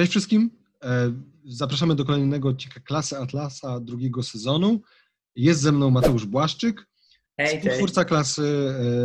Cześć 0.00 0.10
wszystkim. 0.10 0.50
E, 0.82 1.12
zapraszamy 1.44 1.94
do 1.94 2.04
kolejnego 2.04 2.48
odcinka 2.48 2.80
Klasy 2.80 3.18
Atlasa 3.18 3.80
drugiego 3.80 4.22
sezonu. 4.22 4.80
Jest 5.36 5.60
ze 5.60 5.72
mną 5.72 5.90
Mateusz 5.90 6.26
Błaszczyk, 6.26 6.86
Hej, 7.36 7.60
współtwórca 7.60 8.04
klasy 8.04 8.42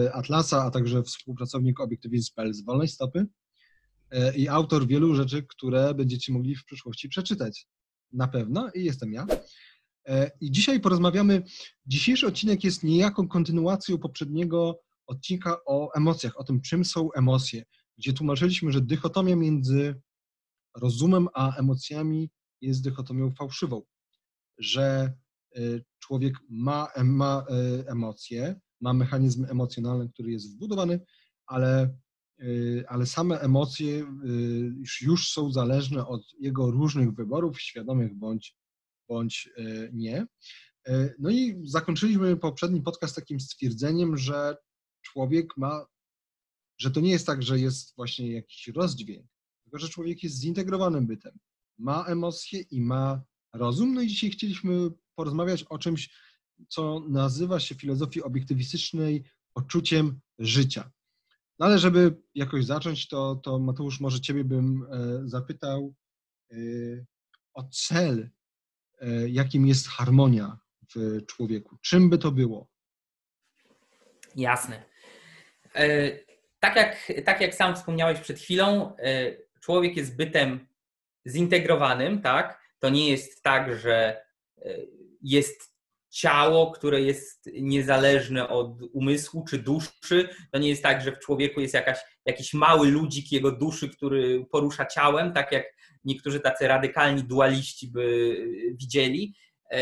e, 0.07 0.13
Atlasa, 0.13 0.63
a 0.63 0.71
także 0.71 1.03
współpracownik 1.03 1.79
obiektywizm.pl 1.79 2.53
z 2.53 2.65
wolnej 2.65 2.87
stopy 2.87 3.25
e, 4.11 4.35
i 4.37 4.47
autor 4.47 4.87
wielu 4.87 5.15
rzeczy, 5.15 5.43
które 5.43 5.93
będziecie 5.93 6.33
mogli 6.33 6.55
w 6.55 6.65
przyszłości 6.65 7.09
przeczytać. 7.09 7.67
Na 8.11 8.27
pewno 8.27 8.69
i 8.75 8.83
jestem 8.83 9.13
ja. 9.13 9.25
I 10.41 10.51
dzisiaj 10.51 10.79
porozmawiamy. 10.79 11.43
Dzisiejszy 11.85 12.27
odcinek 12.27 12.63
jest 12.63 12.83
niejako 12.83 13.27
kontynuacją 13.27 13.97
poprzedniego 13.97 14.79
odcinka 15.07 15.57
o 15.65 15.93
emocjach, 15.93 16.39
o 16.39 16.43
tym, 16.43 16.61
czym 16.61 16.85
są 16.85 17.11
emocje, 17.11 17.63
gdzie 17.97 18.13
tłumaczyliśmy, 18.13 18.71
że 18.71 18.81
dychotomia 18.81 19.35
między 19.35 19.95
rozumem 20.75 21.27
a 21.33 21.55
emocjami 21.55 22.29
jest 22.61 22.83
dychotomią 22.83 23.31
fałszywą, 23.31 23.81
że 24.57 25.13
y, 25.57 25.83
człowiek 25.99 26.33
ma, 26.49 26.87
ma 27.03 27.45
y, 27.49 27.87
emocje, 27.87 28.59
ma 28.81 28.93
mechanizm 28.93 29.45
emocjonalny, 29.49 30.09
który 30.09 30.31
jest 30.31 30.55
wbudowany, 30.55 30.99
ale, 31.45 31.97
y, 32.41 32.83
ale 32.87 33.05
same 33.05 33.39
emocje 33.39 34.05
już, 34.79 35.01
już 35.01 35.31
są 35.31 35.51
zależne 35.51 36.07
od 36.07 36.21
jego 36.39 36.71
różnych 36.71 37.13
wyborów, 37.13 37.61
świadomych 37.61 38.15
bądź, 38.15 38.57
bądź 39.09 39.49
nie. 39.93 40.27
No 41.19 41.29
i 41.29 41.61
zakończyliśmy 41.63 42.37
poprzedni 42.37 42.81
podcast 42.81 43.15
takim 43.15 43.39
stwierdzeniem, 43.39 44.17
że 44.17 44.57
człowiek 45.01 45.57
ma, 45.57 45.85
że 46.77 46.91
to 46.91 46.99
nie 46.99 47.11
jest 47.11 47.25
tak, 47.25 47.43
że 47.43 47.59
jest 47.59 47.95
właśnie 47.95 48.31
jakiś 48.31 48.67
rozdźwięk, 48.67 49.34
tylko 49.75 49.87
że 49.87 49.93
człowiek 49.93 50.23
jest 50.23 50.39
zintegrowanym 50.39 51.07
bytem. 51.07 51.39
Ma 51.77 52.05
emocje 52.05 52.61
i 52.61 52.81
ma 52.81 53.21
rozum. 53.53 53.93
No 53.93 54.01
i 54.01 54.07
dzisiaj 54.07 54.29
chcieliśmy 54.29 54.89
porozmawiać 55.15 55.63
o 55.63 55.77
czymś, 55.77 56.09
co 56.67 56.99
nazywa 57.09 57.59
się 57.59 57.75
w 57.75 57.81
filozofii 57.81 58.23
obiektywistycznej 58.23 59.23
poczuciem 59.53 60.19
życia. 60.39 60.91
No 61.59 61.65
ale 61.65 61.79
żeby 61.79 62.21
jakoś 62.35 62.65
zacząć, 62.65 63.07
to, 63.07 63.35
to 63.35 63.59
Mateusz, 63.59 63.99
może 63.99 64.21
Ciebie 64.21 64.43
bym 64.43 64.87
e, 64.91 65.21
zapytał 65.29 65.95
e, 66.51 66.55
o 67.53 67.63
cel, 67.63 68.29
e, 68.99 69.29
jakim 69.29 69.67
jest 69.67 69.87
harmonia 69.87 70.57
w 70.95 71.25
człowieku. 71.25 71.77
Czym 71.81 72.09
by 72.09 72.17
to 72.17 72.31
było? 72.31 72.69
Jasne. 74.35 74.85
Tak 76.59 76.75
jak, 76.75 77.11
tak 77.25 77.41
jak 77.41 77.55
sam 77.55 77.75
wspomniałeś 77.75 78.19
przed 78.19 78.39
chwilą, 78.39 78.95
człowiek 79.65 79.97
jest 79.97 80.15
bytem 80.15 80.67
zintegrowanym, 81.27 82.21
tak? 82.21 82.61
To 82.79 82.89
nie 82.89 83.09
jest 83.09 83.43
tak, 83.43 83.79
że 83.79 84.21
e, 84.61 84.77
jest 85.21 85.75
ciało, 86.09 86.71
które 86.71 87.01
jest 87.01 87.49
niezależne 87.53 88.49
od 88.49 88.81
umysłu 88.93 89.45
czy 89.49 89.57
duszy. 89.57 90.29
To 90.51 90.59
nie 90.59 90.69
jest 90.69 90.83
tak, 90.83 91.01
że 91.01 91.11
w 91.11 91.19
człowieku 91.19 91.61
jest 91.61 91.73
jakaś, 91.73 91.97
jakiś 92.25 92.53
mały 92.53 92.87
ludzik 92.87 93.31
jego 93.31 93.51
duszy, 93.51 93.89
który 93.89 94.45
porusza 94.51 94.85
ciałem, 94.85 95.33
tak 95.33 95.51
jak 95.51 95.65
niektórzy 96.03 96.39
tacy 96.39 96.67
radykalni 96.67 97.23
dualiści 97.23 97.87
by 97.87 98.37
widzieli. 98.71 99.35
E, 99.71 99.79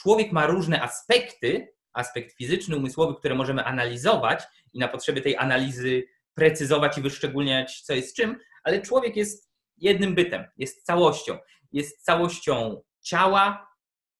człowiek 0.00 0.32
ma 0.32 0.46
różne 0.46 0.82
aspekty, 0.82 1.68
aspekt 1.92 2.36
fizyczny, 2.36 2.76
umysłowy, 2.76 3.14
które 3.14 3.34
możemy 3.34 3.64
analizować 3.64 4.42
i 4.72 4.78
na 4.78 4.88
potrzeby 4.88 5.20
tej 5.20 5.36
analizy 5.36 6.04
precyzować 6.34 6.98
i 6.98 7.00
wyszczególniać, 7.00 7.80
co 7.80 7.94
jest 7.94 8.16
czym, 8.16 8.38
ale 8.64 8.82
człowiek 8.82 9.16
jest 9.16 9.50
jednym 9.76 10.14
bytem, 10.14 10.44
jest 10.56 10.86
całością. 10.86 11.38
Jest 11.72 12.04
całością 12.04 12.82
ciała, 13.02 13.68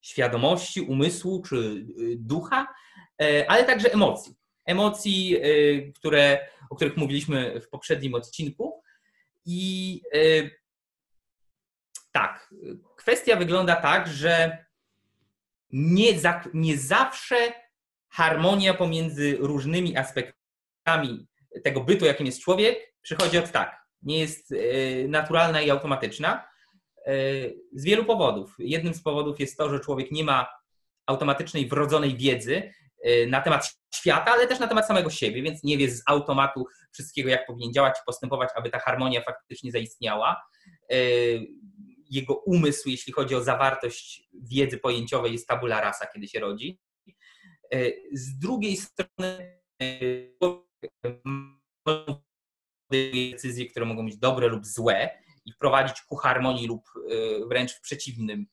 świadomości, 0.01 0.81
umysłu 0.81 1.43
czy 1.43 1.57
y, 1.57 2.17
ducha, 2.19 2.75
e, 3.23 3.51
ale 3.51 3.65
także 3.65 3.93
emocji. 3.93 4.35
Emocji, 4.67 5.37
y, 5.37 5.93
które, 5.97 6.49
o 6.71 6.77
których 6.77 6.97
mówiliśmy 6.97 7.61
w 7.61 7.69
poprzednim 7.69 8.15
odcinku. 8.15 8.83
I 9.45 10.03
y, 10.15 10.51
tak, 12.13 12.55
kwestia 12.97 13.37
wygląda 13.37 13.77
tak, 13.77 14.09
że 14.09 14.65
nie, 15.71 16.21
za, 16.21 16.45
nie 16.55 16.79
zawsze 16.79 17.37
harmonia 18.09 18.75
pomiędzy 18.75 19.37
różnymi 19.41 19.97
aspektami 19.97 21.27
tego 21.65 21.81
bytu, 21.81 22.05
jakim 22.05 22.27
jest 22.27 22.41
człowiek, 22.41 22.95
przychodzi 23.03 23.39
od 23.39 23.53
tak 23.53 23.78
nie 24.03 24.19
jest 24.19 24.53
e, 24.53 25.09
naturalna 25.09 25.61
i 25.61 25.71
automatyczna 25.71 26.49
e, 27.07 27.13
z 27.73 27.85
wielu 27.85 28.05
powodów. 28.05 28.55
Jednym 28.59 28.95
z 28.95 29.03
powodów 29.03 29.41
jest 29.41 29.59
to, 29.59 29.71
że 29.71 29.81
człowiek 29.81 30.11
nie 30.11 30.25
ma 30.25 30.47
automatycznej, 31.07 31.69
wrodzonej 31.69 32.17
wiedzy 32.17 32.73
e, 33.03 33.27
na 33.27 33.41
temat 33.41 33.77
świata, 33.95 34.33
ale 34.33 34.47
też 34.47 34.59
na 34.59 34.69
temat 34.69 34.87
samego 34.87 35.11
siebie, 35.11 35.43
więc 35.43 35.63
nie 35.63 35.79
wie 35.79 35.91
z 35.91 36.03
automatu 36.07 36.67
wszystkiego, 36.93 37.31
jak 37.31 37.47
powinien 37.47 37.73
działać, 37.73 37.95
postępować, 38.07 38.51
aby 38.55 38.71
ta 38.71 38.79
harmonia 38.79 39.23
faktycznie 39.23 39.73
zaistniała. 39.73 40.43
Jego 42.11 42.35
umysł, 42.35 42.89
jeśli 42.89 43.13
chodzi 43.13 43.35
o 43.35 43.43
zawartość 43.43 44.29
wiedzy 44.51 44.79
pojęciowej, 44.79 45.33
jest 45.33 45.49
tabula 45.49 45.81
rasa, 45.81 46.07
kiedy 46.07 46.29
się 46.29 46.41
rodzi. 46.41 46.79
Z 48.13 48.39
drugiej 48.39 48.77
strony, 48.77 49.61
decyzje, 52.91 53.67
które 53.67 53.87
mogą 53.87 54.05
być 54.05 54.17
dobre 54.17 54.49
lub 54.49 54.67
złe 54.67 55.11
i 55.49 55.53
wprowadzić 55.53 56.03
ku 56.03 56.17
harmonii 56.17 56.67
lub 56.67 56.85
e, 56.89 57.47
wręcz 57.47 57.73
w 57.73 57.81
przeciwnym 57.81 58.47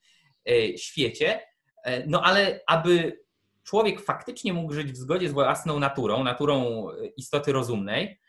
e, 0.50 0.78
świecie. 0.78 1.40
E, 1.84 2.08
no 2.08 2.22
ale 2.22 2.60
aby 2.68 3.20
człowiek 3.64 4.02
faktycznie 4.02 4.54
mógł 4.54 4.74
żyć 4.74 4.92
w 4.92 4.98
zgodzie 4.98 5.30
z 5.30 5.32
własną 5.32 5.80
naturą, 5.80 6.24
naturą 6.24 6.88
istoty 7.18 7.52
rozumnej 7.52 8.20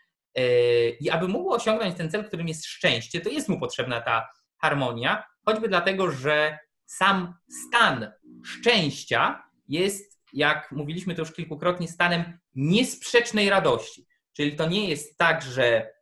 i 0.99 1.09
aby 1.09 1.27
mógł 1.27 1.53
osiągnąć 1.53 1.97
ten 1.97 2.11
cel, 2.11 2.25
którym 2.25 2.47
jest 2.47 2.65
szczęście, 2.65 3.21
to 3.21 3.29
jest 3.29 3.49
mu 3.49 3.59
potrzebna 3.59 4.01
ta 4.01 4.27
harmonia, 4.57 5.23
choćby 5.45 5.69
dlatego, 5.69 6.11
że 6.11 6.59
sam 6.85 7.33
stan 7.49 8.11
szczęścia 8.45 9.43
jest, 9.67 10.19
jak 10.33 10.71
mówiliśmy 10.71 11.15
to 11.15 11.21
już 11.21 11.33
kilkukrotnie, 11.33 11.87
stanem 11.87 12.39
niesprzecznej 12.55 13.49
radości. 13.49 14.07
Czyli 14.33 14.55
to 14.55 14.69
nie 14.69 14.89
jest 14.89 15.17
tak, 15.17 15.41
że 15.41 15.96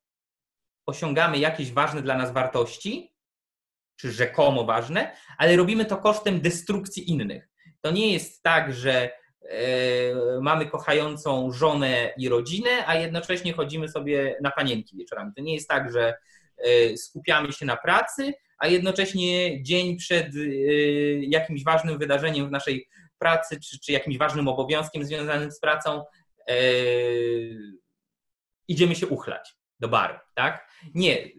osiągamy 0.86 1.38
jakieś 1.38 1.72
ważne 1.72 2.02
dla 2.02 2.18
nas 2.18 2.32
wartości, 2.32 3.16
czy 3.96 4.12
rzekomo 4.12 4.66
ważne, 4.66 5.16
ale 5.38 5.56
robimy 5.56 5.86
to 5.86 5.98
kosztem 5.98 6.42
destrukcji 6.42 7.10
innych. 7.10 7.50
To 7.82 7.92
nie 7.92 8.14
jest 8.14 8.44
tak, 8.44 8.74
że 8.74 9.12
e, 9.42 9.60
mamy 10.42 10.66
kochającą 10.66 11.52
żonę 11.52 12.14
i 12.18 12.30
rodzinę, 12.30 12.88
a 12.88 12.96
jednocześnie 12.96 13.54
chodzimy 13.54 13.90
sobie 13.90 14.38
na 14.42 14.52
panienki 14.52 14.98
wieczorami. 14.98 15.32
To 15.36 15.42
nie 15.42 15.54
jest 15.54 15.70
tak, 15.70 15.92
że 15.92 16.14
e, 16.58 16.98
skupiamy 16.98 17.54
się 17.54 17.66
na 17.66 17.78
pracy, 17.78 18.34
a 18.58 18.68
jednocześnie 18.68 19.64
dzień 19.64 19.98
przed 19.98 20.28
e, 20.28 20.40
jakimś 21.20 21.64
ważnym 21.64 21.98
wydarzeniem 21.98 22.48
w 22.48 22.52
naszej 22.52 22.88
pracy, 23.20 23.60
czy, 23.60 23.80
czy 23.80 23.92
jakimś 23.92 24.18
ważnym 24.18 24.48
obowiązkiem 24.48 25.06
związanym 25.06 25.52
z 25.52 25.60
pracą, 25.60 26.04
idziemy 28.68 28.96
się 28.96 29.08
uchlać 29.08 29.56
do 29.86 29.92
baru, 29.92 30.14
tak? 30.34 30.70
Nie. 30.94 31.30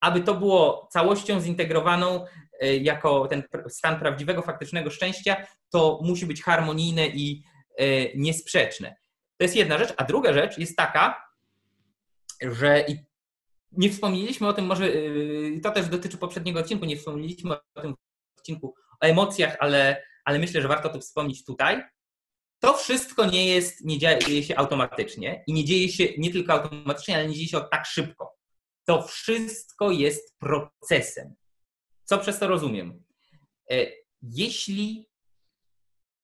Aby 0.00 0.20
to 0.20 0.34
było 0.34 0.88
całością 0.92 1.40
zintegrowaną 1.40 2.24
e, 2.60 2.76
jako 2.76 3.28
ten 3.28 3.42
stan 3.68 3.98
prawdziwego, 3.98 4.42
faktycznego 4.42 4.90
szczęścia, 4.90 5.46
to 5.70 6.00
musi 6.02 6.26
być 6.26 6.42
harmonijne 6.42 7.06
i 7.06 7.44
e, 7.76 7.84
niesprzeczne. 8.16 8.96
To 9.36 9.44
jest 9.44 9.56
jedna 9.56 9.78
rzecz. 9.78 9.94
A 9.96 10.04
druga 10.04 10.32
rzecz 10.32 10.58
jest 10.58 10.76
taka, 10.76 11.28
że 12.42 12.84
nie 13.72 13.90
wspomnieliśmy 13.90 14.48
o 14.48 14.52
tym, 14.52 14.66
może 14.66 14.84
e, 14.86 15.60
to 15.62 15.70
też 15.70 15.88
dotyczy 15.88 16.18
poprzedniego 16.18 16.60
odcinku, 16.60 16.84
nie 16.84 16.96
wspomnieliśmy 16.96 17.54
o 17.74 17.80
tym 17.82 17.94
odcinku 18.38 18.74
o 19.00 19.06
emocjach, 19.06 19.56
ale, 19.60 20.02
ale 20.24 20.38
myślę, 20.38 20.62
że 20.62 20.68
warto 20.68 20.88
to 20.88 21.00
wspomnieć 21.00 21.44
tutaj. 21.44 21.82
To 22.60 22.74
wszystko 22.74 23.26
nie 23.26 23.46
jest, 23.46 23.84
nie 23.84 23.98
dzieje 23.98 24.42
się 24.42 24.56
automatycznie 24.56 25.44
i 25.46 25.52
nie 25.52 25.64
dzieje 25.64 25.88
się 25.88 26.04
nie 26.18 26.32
tylko 26.32 26.52
automatycznie, 26.52 27.14
ale 27.14 27.28
nie 27.28 27.34
dzieje 27.34 27.48
się 27.48 27.60
tak 27.70 27.86
szybko. 27.86 28.36
To 28.84 29.02
wszystko 29.02 29.90
jest 29.90 30.38
procesem. 30.38 31.34
Co 32.04 32.18
przez 32.18 32.38
to 32.38 32.48
rozumiem? 32.48 33.04
E, 33.70 33.86
jeśli 34.22 35.08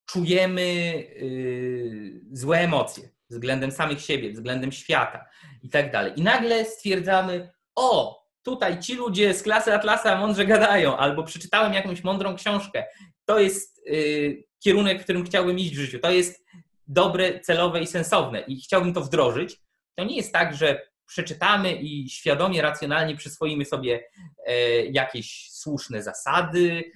czujemy 0.07 0.63
y, 0.63 2.21
złe 2.33 2.59
emocje 2.59 3.11
względem 3.31 3.71
samych 3.71 4.01
siebie, 4.01 4.33
względem 4.33 4.73
świata 4.73 5.25
i 5.63 5.69
tak 5.69 5.93
dalej, 5.93 6.13
i 6.17 6.23
nagle 6.23 6.65
stwierdzamy, 6.65 7.53
o, 7.77 8.25
tutaj 8.43 8.81
ci 8.81 8.95
ludzie 8.95 9.35
z 9.35 9.43
klasy 9.43 9.75
Atlasa 9.75 10.17
mądrze 10.17 10.47
gadają, 10.47 10.97
albo 10.97 11.23
przeczytałem 11.23 11.73
jakąś 11.73 12.05
mądrą 12.05 12.37
książkę, 12.37 12.85
to 13.25 13.39
jest 13.39 13.79
y, 13.89 14.45
kierunek, 14.65 15.01
w 15.01 15.05
którym 15.05 15.25
chciałbym 15.25 15.59
iść 15.59 15.75
w 15.75 15.79
życiu. 15.79 15.99
To 15.99 16.11
jest 16.11 16.45
dobre, 16.87 17.41
celowe 17.41 17.81
i 17.81 17.87
sensowne 17.87 18.41
i 18.41 18.61
chciałbym 18.61 18.95
to 18.95 19.01
wdrożyć. 19.01 19.61
To 19.95 20.05
nie 20.05 20.17
jest 20.17 20.33
tak, 20.33 20.57
że 20.57 20.89
przeczytamy 21.07 21.73
i 21.73 22.11
świadomie, 22.11 22.63
racjonalnie 22.63 23.17
przyswoimy 23.17 23.65
sobie 23.65 24.05
e, 24.47 24.55
jakieś 24.87 25.51
słuszne 25.51 26.03
zasady, 26.03 26.93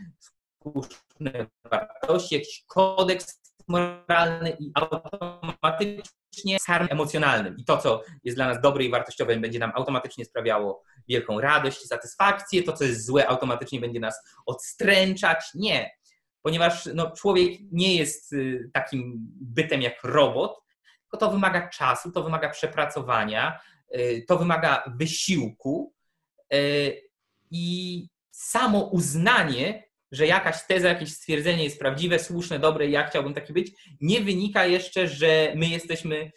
słuszne 0.62 1.46
wartości, 1.64 2.34
jakiś 2.34 2.64
kodeks 2.66 3.40
moralny 3.68 4.56
i 4.60 4.72
automatycznie 4.74 6.58
karm 6.66 6.88
emocjonalnym. 6.90 7.56
I 7.58 7.64
to, 7.64 7.78
co 7.78 8.02
jest 8.24 8.36
dla 8.36 8.48
nas 8.48 8.60
dobre 8.60 8.84
i 8.84 8.90
wartościowe, 8.90 9.36
będzie 9.36 9.58
nam 9.58 9.72
automatycznie 9.74 10.24
sprawiało 10.24 10.82
wielką 11.08 11.40
radość, 11.40 11.86
satysfakcję. 11.86 12.62
To, 12.62 12.72
co 12.72 12.84
jest 12.84 13.06
złe, 13.06 13.28
automatycznie 13.28 13.80
będzie 13.80 14.00
nas 14.00 14.22
odstręczać. 14.46 15.44
Nie, 15.54 15.90
ponieważ 16.42 16.88
no, 16.94 17.10
człowiek 17.10 17.60
nie 17.72 17.96
jest 17.96 18.32
y, 18.32 18.70
takim 18.72 19.14
bytem 19.40 19.82
jak 19.82 20.04
robot, 20.04 20.60
tylko 21.02 21.16
to 21.26 21.30
wymaga 21.30 21.68
czasu, 21.68 22.12
to 22.12 22.22
wymaga 22.22 22.48
przepracowania, 22.48 23.60
y, 23.96 24.24
to 24.28 24.38
wymaga 24.38 24.92
wysiłku 24.96 25.94
y, 26.54 27.02
i 27.50 28.06
samo 28.30 28.84
uznanie 28.84 29.88
że 30.12 30.26
jakaś 30.26 30.66
teza, 30.66 30.88
jakieś 30.88 31.12
stwierdzenie 31.12 31.64
jest 31.64 31.78
prawdziwe, 31.78 32.18
słuszne, 32.18 32.58
dobre 32.58 32.86
i 32.86 32.92
ja 32.92 33.06
chciałbym 33.06 33.34
taki 33.34 33.52
być, 33.52 33.72
nie 34.00 34.20
wynika 34.20 34.66
jeszcze, 34.66 35.08
że 35.08 35.52
my 35.56 35.66
jesteśmy 35.66 36.32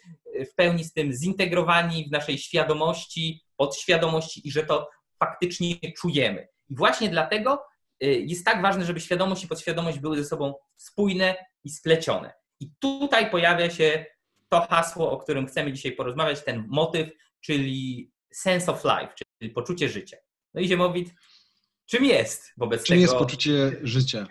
w 0.50 0.54
pełni 0.54 0.84
z 0.84 0.92
tym 0.92 1.12
zintegrowani 1.12 2.08
w 2.08 2.10
naszej 2.10 2.38
świadomości, 2.38 3.40
podświadomości 3.56 4.48
i 4.48 4.52
że 4.52 4.62
to 4.62 4.88
faktycznie 5.18 5.76
czujemy. 5.98 6.48
I 6.68 6.76
właśnie 6.76 7.08
dlatego 7.08 7.62
jest 8.06 8.44
tak 8.44 8.62
ważne, 8.62 8.84
żeby 8.84 9.00
świadomość 9.00 9.44
i 9.44 9.48
podświadomość 9.48 9.98
były 9.98 10.16
ze 10.16 10.24
sobą 10.24 10.54
spójne 10.76 11.36
i 11.64 11.70
splecione. 11.70 12.32
I 12.60 12.70
tutaj 12.78 13.30
pojawia 13.30 13.70
się 13.70 14.06
to 14.48 14.60
hasło, 14.60 15.10
o 15.10 15.18
którym 15.18 15.46
chcemy 15.46 15.72
dzisiaj 15.72 15.92
porozmawiać, 15.92 16.44
ten 16.44 16.64
motyw, 16.68 17.10
czyli 17.40 18.10
sense 18.32 18.72
of 18.72 18.84
life, 18.84 19.14
czyli 19.40 19.50
poczucie 19.50 19.88
życia. 19.88 20.16
No 20.54 20.60
i 20.60 20.68
Ziemowit, 20.68 21.14
Czym 21.86 22.04
jest 22.04 22.52
wobec 22.56 22.82
Czym 22.82 22.94
tego? 22.94 23.00
jest 23.00 23.14
poczucie 23.14 23.80
życia? 23.82 24.26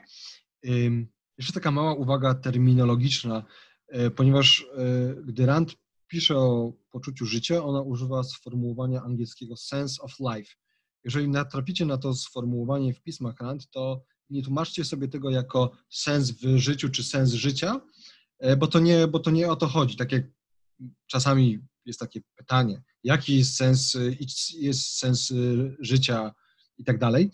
Jeszcze 1.38 1.54
taka 1.54 1.72
mała 1.72 1.94
uwaga 1.94 2.34
terminologiczna, 2.36 3.46
e, 3.88 4.12
ponieważ 4.12 4.66
e, 4.78 5.16
gdy 5.24 5.46
Rand 5.46 5.76
pisze 6.08 6.38
o 6.38 6.74
poczuciu 6.92 7.26
życia, 7.26 7.64
ona 7.64 7.82
używa 7.82 8.24
sformułowania 8.24 9.02
angielskiego 9.02 9.58
sense 9.58 10.02
of 10.02 10.16
life. 10.20 10.54
Jeżeli 11.04 11.30
natraficie 11.30 11.86
na 11.86 11.98
to 11.98 12.14
sformułowanie 12.14 12.94
w 12.94 13.02
pismach 13.02 13.40
Rand, 13.42 13.70
to 13.70 14.04
nie 14.30 14.44
tłumaczcie 14.44 14.86
sobie 14.86 15.08
tego 15.08 15.30
jako 15.30 15.72
sens 15.90 16.32
w 16.32 16.58
życiu 16.58 16.90
czy 16.90 17.04
sens 17.04 17.32
życia, 17.32 17.82
e, 18.40 18.58
bo 18.58 18.68
to 18.68 18.80
nie, 18.80 19.08
bo 19.08 19.20
to 19.20 19.32
nie 19.32 19.52
o 19.52 19.56
to 19.56 19.68
chodzi. 19.68 19.96
Tak 19.96 20.12
jak 20.12 20.24
czasami 21.08 21.60
jest 21.86 22.00
takie 22.00 22.22
pytanie, 22.36 22.82
jaki 23.04 23.38
jest 23.38 23.56
sens, 23.56 23.98
jest 24.58 24.98
sens 24.98 25.34
życia 25.80 26.32
i 26.78 26.84
tak 26.84 26.98
dalej, 26.98 27.32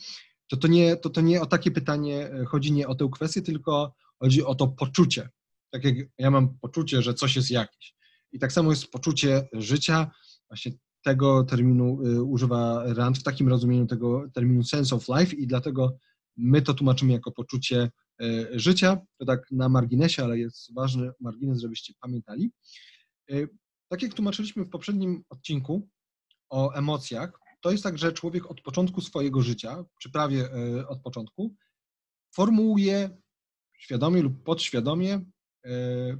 to 0.47 0.57
to, 0.57 0.67
nie, 0.67 0.95
to 0.95 1.09
to 1.09 1.21
nie 1.21 1.41
o 1.41 1.45
takie 1.45 1.71
pytanie 1.71 2.29
e, 2.31 2.45
chodzi, 2.45 2.71
nie 2.71 2.87
o 2.87 2.95
tę 2.95 3.09
kwestię, 3.11 3.41
tylko 3.41 3.95
chodzi 4.19 4.43
o 4.43 4.55
to 4.55 4.67
poczucie. 4.67 5.29
Tak 5.69 5.83
jak 5.83 5.95
ja 6.17 6.31
mam 6.31 6.59
poczucie, 6.59 7.01
że 7.01 7.13
coś 7.13 7.35
jest 7.35 7.51
jakieś. 7.51 7.95
I 8.31 8.39
tak 8.39 8.51
samo 8.51 8.69
jest 8.69 8.87
poczucie 8.87 9.47
życia, 9.53 10.11
właśnie 10.49 10.71
tego 11.07 11.43
terminu 11.43 12.05
y, 12.05 12.23
używa 12.23 12.83
Rand 12.93 13.17
w 13.17 13.23
takim 13.23 13.47
rozumieniu 13.47 13.85
tego 13.85 14.29
terminu 14.33 14.63
sense 14.63 14.95
of 14.95 15.07
life 15.09 15.35
i 15.35 15.47
dlatego 15.47 15.97
my 16.37 16.61
to 16.61 16.73
tłumaczymy 16.73 17.13
jako 17.13 17.31
poczucie 17.31 17.91
y, 18.21 18.47
życia. 18.59 18.97
To 19.17 19.25
tak 19.25 19.51
na 19.51 19.69
marginesie, 19.69 20.23
ale 20.23 20.39
jest 20.39 20.73
ważny 20.73 21.11
margines, 21.19 21.59
żebyście 21.59 21.93
pamiętali. 22.01 22.51
Y, 23.31 23.49
tak 23.89 24.01
jak 24.01 24.13
tłumaczyliśmy 24.13 24.65
w 24.65 24.69
poprzednim 24.69 25.23
odcinku 25.29 25.89
o 26.49 26.73
emocjach, 26.73 27.39
to 27.61 27.71
jest 27.71 27.83
tak, 27.83 27.97
że 27.97 28.13
człowiek 28.13 28.51
od 28.51 28.61
początku 28.61 29.01
swojego 29.01 29.41
życia, 29.41 29.85
czy 30.01 30.11
prawie 30.11 30.49
od 30.87 31.01
początku, 31.01 31.55
formułuje 32.35 33.17
świadomie 33.79 34.21
lub 34.21 34.43
podświadomie, 34.43 35.21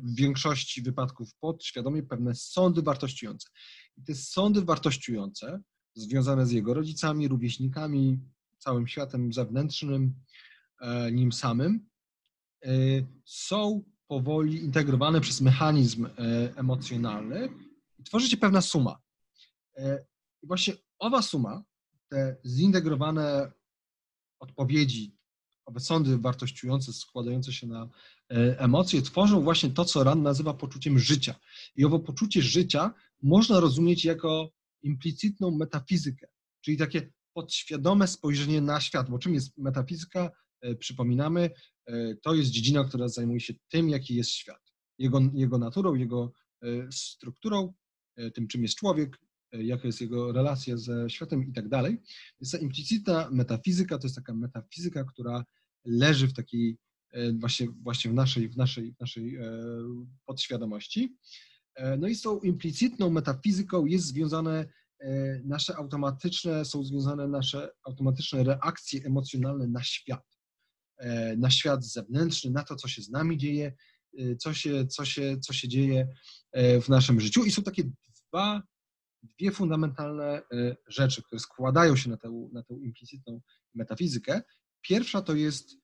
w 0.04 0.16
większości 0.16 0.82
wypadków 0.82 1.36
podświadomie 1.40 2.04
pewne 2.04 2.36
sądy 2.36 2.82
wartościujące. 2.82 3.48
I 3.98 4.04
te 4.04 4.16
sądy 4.16 4.62
wartościujące, 4.62 5.62
związane 5.96 6.46
z 6.46 6.52
jego 6.52 6.74
rodzicami, 6.74 7.28
rówieśnikami, 7.28 8.20
całym 8.58 8.88
światem 8.88 9.34
zewnętrznym, 9.34 10.14
e, 10.82 11.12
nim 11.12 11.32
samym, 11.32 11.88
są 13.26 13.84
powoli 14.08 14.58
integrowane 14.58 15.22
przez 15.22 15.42
mechanizm 15.42 16.08
emocjonalny 16.56 17.50
i 18.00 18.04
tworzy 18.04 18.30
się 18.30 18.38
pewna 18.38 18.62
suma. 18.62 19.00
I 20.44 20.48
właśnie 20.48 20.74
owa 21.00 21.22
suma, 21.22 21.64
te 22.10 22.38
zintegrowane 22.46 23.52
odpowiedzi, 24.40 25.18
owe 25.66 25.80
sądy 25.80 26.18
wartościujące, 26.18 26.94
składające 26.94 27.54
się 27.54 27.68
na 27.68 27.90
e, 28.32 28.60
emocje, 28.60 29.02
tworzą 29.02 29.42
właśnie 29.42 29.70
to, 29.70 29.86
co 29.86 30.04
Rand 30.04 30.24
nazywa 30.24 30.54
poczuciem 30.54 31.00
życia. 31.00 31.36
I 31.76 31.86
owo 31.86 32.00
poczucie 32.00 32.42
życia 32.42 32.94
można 33.24 33.60
rozumieć 33.60 34.06
jako 34.06 34.52
implicytną 34.82 35.52
metafizykę, 35.52 36.28
czyli 36.62 36.78
takie 36.78 37.10
podświadome 37.34 38.08
spojrzenie 38.08 38.62
na 38.62 38.82
świat. 38.82 39.10
Bo 39.10 39.20
czym 39.20 39.34
jest 39.34 39.58
metafizyka? 39.58 40.32
E, 40.62 40.76
przypominamy, 40.76 41.50
e, 41.86 42.16
to 42.16 42.34
jest 42.34 42.52
dziedzina, 42.52 42.84
która 42.84 43.08
zajmuje 43.08 43.40
się 43.40 43.54
tym, 43.70 43.90
jaki 43.90 44.16
jest 44.16 44.30
świat. 44.30 44.74
Jego, 44.98 45.22
jego 45.34 45.58
naturą, 45.58 45.96
jego 45.96 46.32
strukturą, 46.92 47.74
tym, 48.34 48.48
czym 48.48 48.64
jest 48.64 48.76
człowiek, 48.76 49.18
jaka 49.52 49.88
jest 49.88 50.02
jego 50.02 50.32
relacja 50.32 50.78
ze 50.78 51.10
światem 51.10 51.48
i 51.50 51.54
tak 51.54 51.70
dalej. 51.70 51.98
Więc 52.42 52.52
ta 52.52 52.58
implicytna 52.58 53.30
metafizyka 53.32 53.98
to 53.98 54.08
jest 54.08 54.16
taka 54.16 54.34
metafizyka, 54.34 55.04
która 55.04 55.46
leży 55.86 56.28
w 56.28 56.34
takiej 56.34 56.78
e, 57.12 57.34
właśnie, 57.34 57.68
właśnie 57.84 58.12
w 58.12 58.14
naszej, 58.14 58.50
w 58.50 58.58
naszej, 58.58 58.94
w 58.94 59.00
naszej 59.00 59.36
e, 59.36 59.42
podświadomości. 60.26 61.18
E, 61.78 61.98
no 61.98 62.08
i 62.08 62.16
z 62.16 62.22
tą 62.22 62.40
implicytną 62.40 63.10
metafizyką 63.10 63.86
jest 63.86 64.06
związane 64.06 64.66
nasze 65.44 65.76
automatyczne, 65.76 66.66
są 66.66 66.84
związane 66.84 67.28
nasze 67.28 67.72
automatyczne 67.84 68.44
reakcje 68.44 69.06
emocjonalne 69.06 69.68
na 69.68 69.84
świat, 69.84 70.38
na 71.38 71.50
świat 71.50 71.86
zewnętrzny, 71.86 72.52
na 72.52 72.64
to, 72.64 72.76
co 72.76 72.88
się 72.88 73.02
z 73.02 73.10
nami 73.10 73.38
dzieje, 73.38 73.74
co 74.40 74.54
się, 74.54 74.88
co 74.88 75.06
się, 75.06 75.38
co 75.40 75.54
się 75.54 75.68
dzieje 75.68 76.08
w 76.56 76.90
naszym 76.90 77.20
życiu. 77.20 77.46
I 77.46 77.52
są 77.52 77.64
takie 77.64 77.84
dwa 78.30 78.64
dwie 79.24 79.52
fundamentalne 79.52 80.42
rzeczy, 80.88 81.24
które 81.24 81.40
składają 81.40 81.96
się 81.96 82.10
na 82.10 82.18
tę, 82.18 82.50
na 82.54 82.64
tę 82.64 82.74
implicytną 82.74 83.42
metafizykę. 83.74 84.42
Pierwsza 84.82 85.22
to 85.22 85.36
jest, 85.36 85.78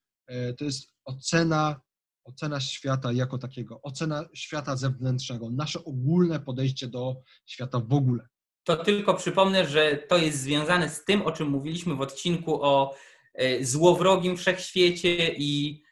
to 0.58 0.65
jest 0.65 0.89
ocena, 1.06 1.82
ocena 2.24 2.60
świata 2.60 3.12
jako 3.12 3.38
takiego, 3.38 3.82
ocena 3.82 4.25
świata 4.34 4.75
zewnętrznego, 4.75 5.50
nasze 5.50 5.84
ogólne 5.84 6.39
podejście 6.39 6.88
do 6.88 7.15
świata 7.46 7.80
w 7.80 7.94
ogóle. 7.94 8.27
To 8.63 8.77
tylko 8.77 9.13
przypomnę, 9.13 9.68
że 9.68 9.98
to 9.98 10.18
jest 10.18 10.39
związane 10.39 10.89
z 10.89 11.06
tym, 11.06 11.22
o 11.22 11.32
czym 11.32 11.48
mówiliśmy 11.48 11.96
w 11.96 12.01
odcinku 12.01 12.63
o 12.63 12.96
y, 13.42 13.65
złowrogim 13.65 14.38
wszechświecie 14.38 15.34
i 15.38 15.84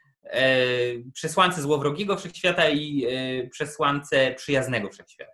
przesłance 1.13 1.61
złowrogiego 1.61 2.17
wszechświata 2.17 2.69
i 2.69 3.05
przesłance 3.51 4.35
przyjaznego 4.37 4.89
wszechświata. 4.89 5.31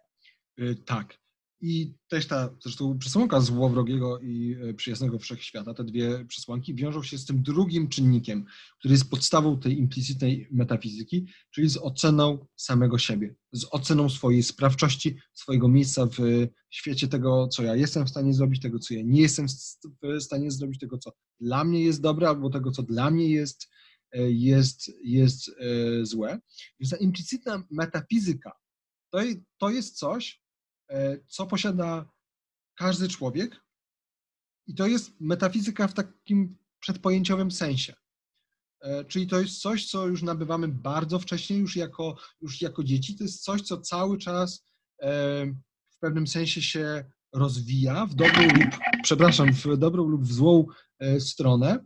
Tak. 0.86 1.18
I 1.62 1.94
też 2.08 2.28
ta 2.28 2.50
zresztą 2.64 3.00
przesłanka 3.00 3.42
złowrogiego 3.42 4.20
i 4.20 4.56
e, 4.62 4.74
przyjaznego 4.74 5.20
wszechświata, 5.20 5.74
te 5.74 5.84
dwie 5.84 6.26
przesłanki 6.26 6.76
wiążą 6.76 7.04
się 7.04 7.18
z 7.18 7.26
tym 7.26 7.44
drugim 7.44 7.90
czynnikiem, 7.90 8.46
który 8.80 8.94
jest 8.94 9.10
podstawą 9.10 9.60
tej 9.60 9.80
implicytnej 9.80 10.48
metafizyki, 10.52 11.28
czyli 11.52 11.70
z 11.70 11.78
oceną 11.78 12.46
samego 12.56 12.98
siebie, 12.98 13.36
z 13.52 13.66
oceną 13.72 14.10
swojej 14.10 14.44
sprawczości, 14.44 15.18
swojego 15.34 15.68
miejsca 15.68 16.06
w 16.06 16.48
świecie 16.70 17.08
tego, 17.08 17.48
co 17.48 17.64
ja 17.64 17.76
jestem 17.76 18.06
w 18.06 18.10
stanie 18.10 18.34
zrobić, 18.34 18.62
tego, 18.62 18.80
co 18.80 18.94
ja 18.94 19.02
nie 19.06 19.22
jestem 19.22 19.48
w 19.48 20.22
stanie 20.22 20.52
zrobić, 20.52 20.80
tego, 20.80 20.98
co 20.98 21.12
dla 21.40 21.64
mnie 21.64 21.84
jest 21.84 22.02
dobre, 22.02 22.30
albo 22.30 22.50
tego, 22.50 22.72
co 22.72 22.84
dla 22.84 23.12
mnie 23.12 23.30
jest, 23.30 23.70
e, 24.12 24.32
jest, 24.32 24.92
jest 25.04 25.50
e, 25.50 26.06
złe. 26.06 26.40
Więc 26.80 26.92
ta 26.92 26.98
implicytna 26.98 27.64
metafizyka 27.72 28.52
to, 29.12 29.20
to 29.58 29.70
jest 29.70 29.98
coś, 29.98 30.47
E, 30.47 30.47
co 31.28 31.48
posiada 31.48 32.12
każdy 32.78 33.08
człowiek. 33.08 33.62
I 34.68 34.76
to 34.76 34.88
jest 34.88 35.12
metafizyka 35.20 35.88
w 35.88 35.94
takim 35.94 36.58
przedpojęciowym 36.80 37.52
sensie. 37.52 37.94
E, 38.82 39.06
czyli 39.06 39.28
to 39.28 39.40
jest 39.40 39.62
coś, 39.62 39.90
co 39.90 40.08
już 40.08 40.24
nabywamy 40.24 40.68
bardzo 40.68 41.20
wcześnie, 41.20 41.58
już 41.58 41.76
jako, 41.76 42.18
już 42.42 42.62
jako 42.62 42.84
dzieci. 42.84 43.16
To 43.16 43.24
jest 43.24 43.44
coś, 43.44 43.62
co 43.62 43.78
cały 43.78 44.18
czas 44.18 44.66
e, 45.02 45.46
w 45.90 46.00
pewnym 46.00 46.28
sensie 46.28 46.62
się 46.62 47.06
rozwija 47.34 48.06
w 48.06 48.16
dobrą 48.16 48.44
lub, 48.44 48.76
przepraszam, 49.04 49.54
w 49.54 49.78
dobrą 49.78 50.08
lub 50.08 50.24
w 50.24 50.34
złą 50.34 50.66
stronę. 51.20 51.86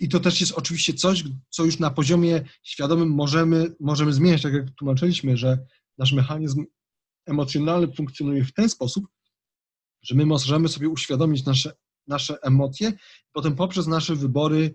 I 0.00 0.08
to 0.08 0.20
też 0.20 0.40
jest 0.40 0.52
oczywiście 0.52 0.94
coś, 0.94 1.24
co 1.50 1.64
już 1.64 1.78
na 1.78 1.90
poziomie 1.90 2.44
świadomym 2.62 3.08
możemy, 3.08 3.74
możemy 3.80 4.12
zmieniać, 4.12 4.42
tak 4.42 4.52
jak 4.52 4.70
tłumaczyliśmy, 4.70 5.36
że 5.36 5.58
nasz 5.98 6.12
mechanizm 6.12 6.64
emocjonalny 7.26 7.94
funkcjonuje 7.94 8.44
w 8.44 8.52
ten 8.52 8.68
sposób, 8.68 9.06
że 10.02 10.14
my 10.14 10.26
możemy 10.26 10.68
sobie 10.68 10.88
uświadomić 10.88 11.44
nasze, 11.44 11.72
nasze 12.06 12.36
emocje, 12.42 12.92
potem 13.32 13.56
poprzez 13.56 13.86
nasze 13.86 14.16
wybory, 14.16 14.74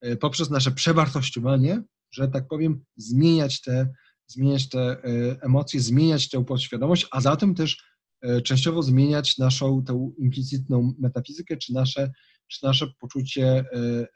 e, 0.00 0.16
poprzez 0.16 0.50
nasze 0.50 0.70
przewartościowanie, 0.70 1.82
że 2.10 2.28
tak 2.28 2.48
powiem, 2.48 2.84
zmieniać 2.96 3.60
te, 3.60 3.92
zmieniać 4.26 4.68
te 4.68 4.80
e, 4.80 5.02
emocje, 5.42 5.80
zmieniać 5.80 6.28
tę 6.28 6.44
podświadomość, 6.44 7.06
a 7.10 7.20
zatem 7.20 7.54
też 7.54 7.84
e, 8.22 8.40
częściowo 8.42 8.82
zmieniać 8.82 9.38
naszą 9.38 9.84
tę 9.84 10.12
implicytną 10.18 10.94
metafizykę, 10.98 11.56
czy 11.56 11.72
nasze, 11.72 12.10
czy 12.48 12.66
nasze 12.66 12.86
poczucie 13.00 13.64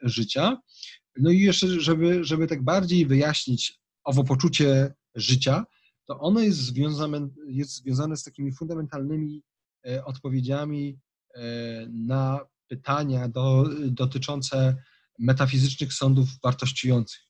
życia. 0.01 0.57
No 1.19 1.31
i 1.31 1.39
jeszcze, 1.39 1.67
żeby, 1.67 2.23
żeby 2.23 2.47
tak 2.47 2.63
bardziej 2.63 3.05
wyjaśnić 3.05 3.79
owo 4.03 4.23
poczucie 4.23 4.93
życia, 5.15 5.65
to 6.07 6.19
ono 6.19 6.39
jest 6.39 6.57
związane, 6.57 7.29
jest 7.47 7.75
związane 7.75 8.17
z 8.17 8.23
takimi 8.23 8.51
fundamentalnymi 8.53 9.43
e, 9.87 10.05
odpowiedziami 10.05 10.99
e, 11.35 11.41
na 11.87 12.39
pytania 12.67 13.27
do, 13.27 13.69
dotyczące 13.87 14.75
metafizycznych 15.19 15.93
sądów 15.93 16.29
wartościujących, 16.43 17.21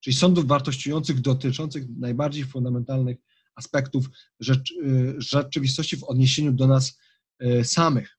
czyli 0.00 0.16
sądów 0.16 0.46
wartościujących 0.46 1.20
dotyczących 1.20 1.84
najbardziej 1.98 2.44
fundamentalnych 2.44 3.16
aspektów 3.54 4.06
rzecz, 4.40 4.72
e, 4.72 4.84
rzeczywistości 5.18 5.96
w 5.96 6.04
odniesieniu 6.04 6.52
do 6.52 6.66
nas 6.66 6.98
samych. 7.62 8.18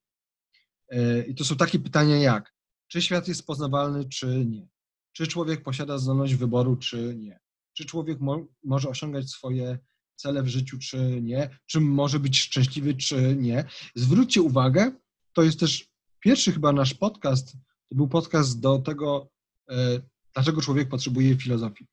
I 1.28 1.36
to 1.36 1.46
są 1.46 1.56
takie 1.56 1.80
pytania 1.80 2.18
jak, 2.18 2.54
czy 2.88 3.02
świat 3.02 3.28
jest 3.28 3.46
poznawalny, 3.46 4.10
czy 4.10 4.46
nie? 4.46 4.68
Czy 5.12 5.28
człowiek 5.28 5.64
posiada 5.64 5.98
zdolność 5.98 6.36
wyboru, 6.36 6.76
czy 6.76 7.16
nie? 7.18 7.40
Czy 7.74 7.86
człowiek 7.86 8.20
mo 8.20 8.46
może 8.64 8.90
osiągać 8.90 9.30
swoje 9.30 9.80
cele 10.18 10.44
w 10.44 10.48
życiu, 10.48 10.78
czy 10.80 11.22
nie, 11.22 11.60
czy 11.66 11.80
może 11.80 12.20
być 12.20 12.40
szczęśliwy, 12.40 12.94
czy 12.94 13.36
nie. 13.36 13.66
Zwróćcie 13.96 14.42
uwagę, 14.42 14.92
to 15.34 15.44
jest 15.44 15.60
też 15.60 15.88
pierwszy 16.20 16.52
chyba 16.52 16.72
nasz 16.72 16.94
podcast, 16.94 17.52
to 17.90 17.96
był 17.96 18.08
podcast 18.08 18.60
do 18.60 18.80
tego, 18.80 19.30
e, 19.70 20.02
dlaczego 20.34 20.62
człowiek 20.62 20.90
potrzebuje 20.90 21.36
filozofii. 21.36 21.88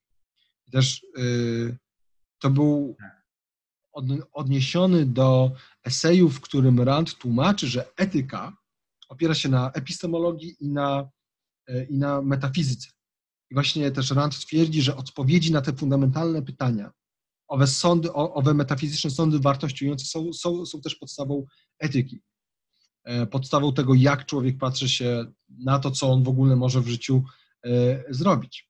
I 0.67 0.71
też 0.71 1.07
e, 1.17 1.21
to 2.39 2.51
był 2.51 2.97
od, 3.93 4.05
odniesiony 4.33 5.07
do 5.07 5.53
eseju, 5.85 6.29
w 6.29 6.41
którym 6.41 6.81
Rand 6.81 7.15
tłumaczy, 7.15 7.67
że 7.69 7.97
etyka 7.97 8.57
opiera 9.09 9.35
się 9.35 9.49
na 9.49 9.71
epistemologii 9.73 10.57
i 10.61 10.69
na, 10.69 11.11
e, 11.69 11.85
i 11.85 11.99
na 11.99 12.23
metafizyce. 12.23 12.89
I 13.51 13.55
właśnie 13.55 13.91
też 13.91 14.11
Rand 14.11 14.39
twierdzi, 14.39 14.83
że 14.83 14.97
odpowiedzi 14.97 15.53
na 15.53 15.61
te 15.61 15.73
fundamentalne 15.73 16.43
pytania, 16.43 16.93
owe 17.49 17.67
sądy, 17.67 18.13
owe 18.13 18.55
metafizyczne 18.55 19.11
sądy 19.11 19.39
wartościujące 19.39 20.07
są, 20.07 20.33
są, 20.33 20.67
są 20.67 20.81
też 20.81 20.95
podstawą 20.95 21.47
etyki. 21.79 22.23
E, 23.05 23.27
podstawą 23.27 23.73
tego, 23.73 23.95
jak 23.95 24.27
człowiek 24.27 24.59
patrzy 24.59 24.89
się 24.89 25.25
na 25.49 25.79
to, 25.79 25.91
co 25.91 26.11
on 26.11 26.23
w 26.23 26.29
ogóle 26.29 26.57
może 26.57 26.81
w 26.81 26.89
życiu 26.89 27.23
e, 27.65 28.05
zrobić. 28.11 28.69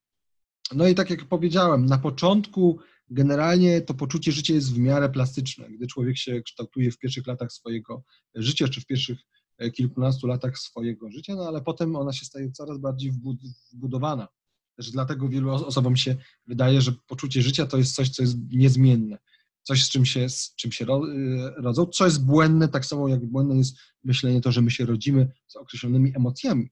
No 0.75 0.89
i 0.89 0.95
tak 0.95 1.11
jak 1.11 1.25
powiedziałem, 1.25 1.87
na 1.87 1.99
początku 1.99 2.79
generalnie 3.11 3.81
to 3.81 3.95
poczucie 3.95 4.33
życia 4.33 4.55
jest 4.55 4.75
w 4.75 4.79
miarę 4.79 5.09
plastyczne. 5.09 5.71
Gdy 5.71 5.87
człowiek 5.87 6.19
się 6.19 6.43
kształtuje 6.43 6.91
w 6.91 6.99
pierwszych 6.99 7.27
latach 7.27 7.53
swojego 7.53 8.03
życia, 8.35 8.69
czy 8.69 8.81
w 8.81 8.87
pierwszych 8.87 9.19
e, 9.59 9.71
kilkunastu 9.71 10.27
latach 10.27 10.59
swojego 10.59 11.11
życia, 11.11 11.35
no 11.35 11.49
ale 11.49 11.63
potem 11.63 11.97
ona 11.97 12.13
się 12.13 12.27
staje 12.27 12.53
coraz 12.53 12.79
bardziej 12.79 13.13
wbudowana. 13.73 14.29
Też 14.77 14.91
dlatego 14.91 15.29
wielu 15.29 15.51
osobom 15.51 15.97
się 15.97 16.17
wydaje, 16.47 16.81
że 16.81 16.93
poczucie 17.07 17.43
życia 17.43 17.67
to 17.67 17.77
jest 17.77 17.95
coś, 17.95 18.11
co 18.11 18.23
jest 18.23 18.37
niezmienne, 18.51 19.19
coś, 19.63 19.85
z 19.85 19.91
czym 19.91 20.07
się, 20.07 20.29
z 20.29 20.55
czym 20.55 20.73
się 20.73 20.85
y, 20.85 20.89
rodzą, 21.57 21.87
co 21.87 22.05
jest 22.05 22.25
błędne, 22.25 22.69
tak 22.69 22.87
samo 22.87 23.09
jak 23.09 23.27
błędne 23.27 23.57
jest 23.57 23.77
myślenie 24.05 24.41
to, 24.41 24.53
że 24.53 24.63
my 24.63 24.71
się 24.71 24.87
rodzimy 24.87 25.33
z 25.47 25.57
określonymi 25.57 26.13
emocjami. 26.17 26.71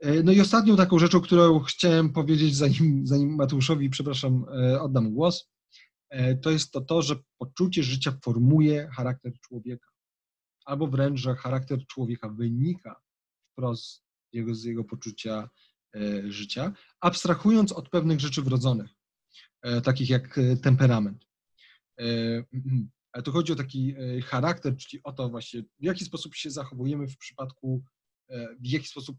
E, 0.00 0.22
no 0.22 0.32
i 0.32 0.40
ostatnią 0.40 0.76
taką 0.76 0.98
rzeczą, 0.98 1.20
którą 1.20 1.60
chciałem 1.60 2.12
powiedzieć, 2.12 2.56
zanim, 2.56 3.06
zanim 3.06 3.34
Mateuszowi, 3.34 3.90
przepraszam, 3.90 4.44
e, 4.48 4.80
oddam 4.80 5.12
głos, 5.12 5.50
e, 6.10 6.36
to 6.36 6.50
jest 6.50 6.70
to, 6.70 6.80
to, 6.80 7.02
że 7.02 7.16
poczucie 7.38 7.82
życia 7.82 8.18
formuje 8.24 8.88
charakter 8.96 9.32
człowieka. 9.40 9.90
Albo 10.64 10.86
wręcz, 10.86 11.20
że 11.20 11.34
charakter 11.34 11.86
człowieka 11.86 12.28
wynika 12.28 13.00
wprost 13.52 14.04
z 14.32 14.36
jego, 14.36 14.54
z 14.54 14.64
jego 14.64 14.84
poczucia 14.84 15.48
życia, 16.28 16.72
abstrahując 17.00 17.72
od 17.72 17.88
pewnych 17.88 18.20
rzeczy 18.20 18.42
wrodzonych, 18.42 18.90
e, 19.62 19.80
takich 19.80 20.10
jak 20.10 20.38
e, 20.38 20.56
temperament. 20.56 21.26
Ale 23.12 23.22
tu 23.22 23.32
chodzi 23.32 23.52
o 23.52 23.56
taki 23.56 23.94
charakter, 24.24 24.76
czyli 24.76 25.02
o 25.02 25.12
to 25.12 25.28
właśnie, 25.28 25.62
w 25.62 25.84
jaki 25.84 26.04
sposób 26.04 26.34
się 26.34 26.50
zachowujemy 26.50 27.08
w 27.08 27.18
przypadku, 27.18 27.84
w 28.60 28.66
jaki 28.66 28.86
sposób 28.86 29.16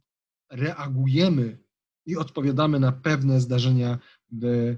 reagujemy 0.51 1.63
i 2.05 2.17
odpowiadamy 2.17 2.79
na 2.79 2.91
pewne 2.91 3.41
zdarzenia 3.41 3.99
w 4.31 4.75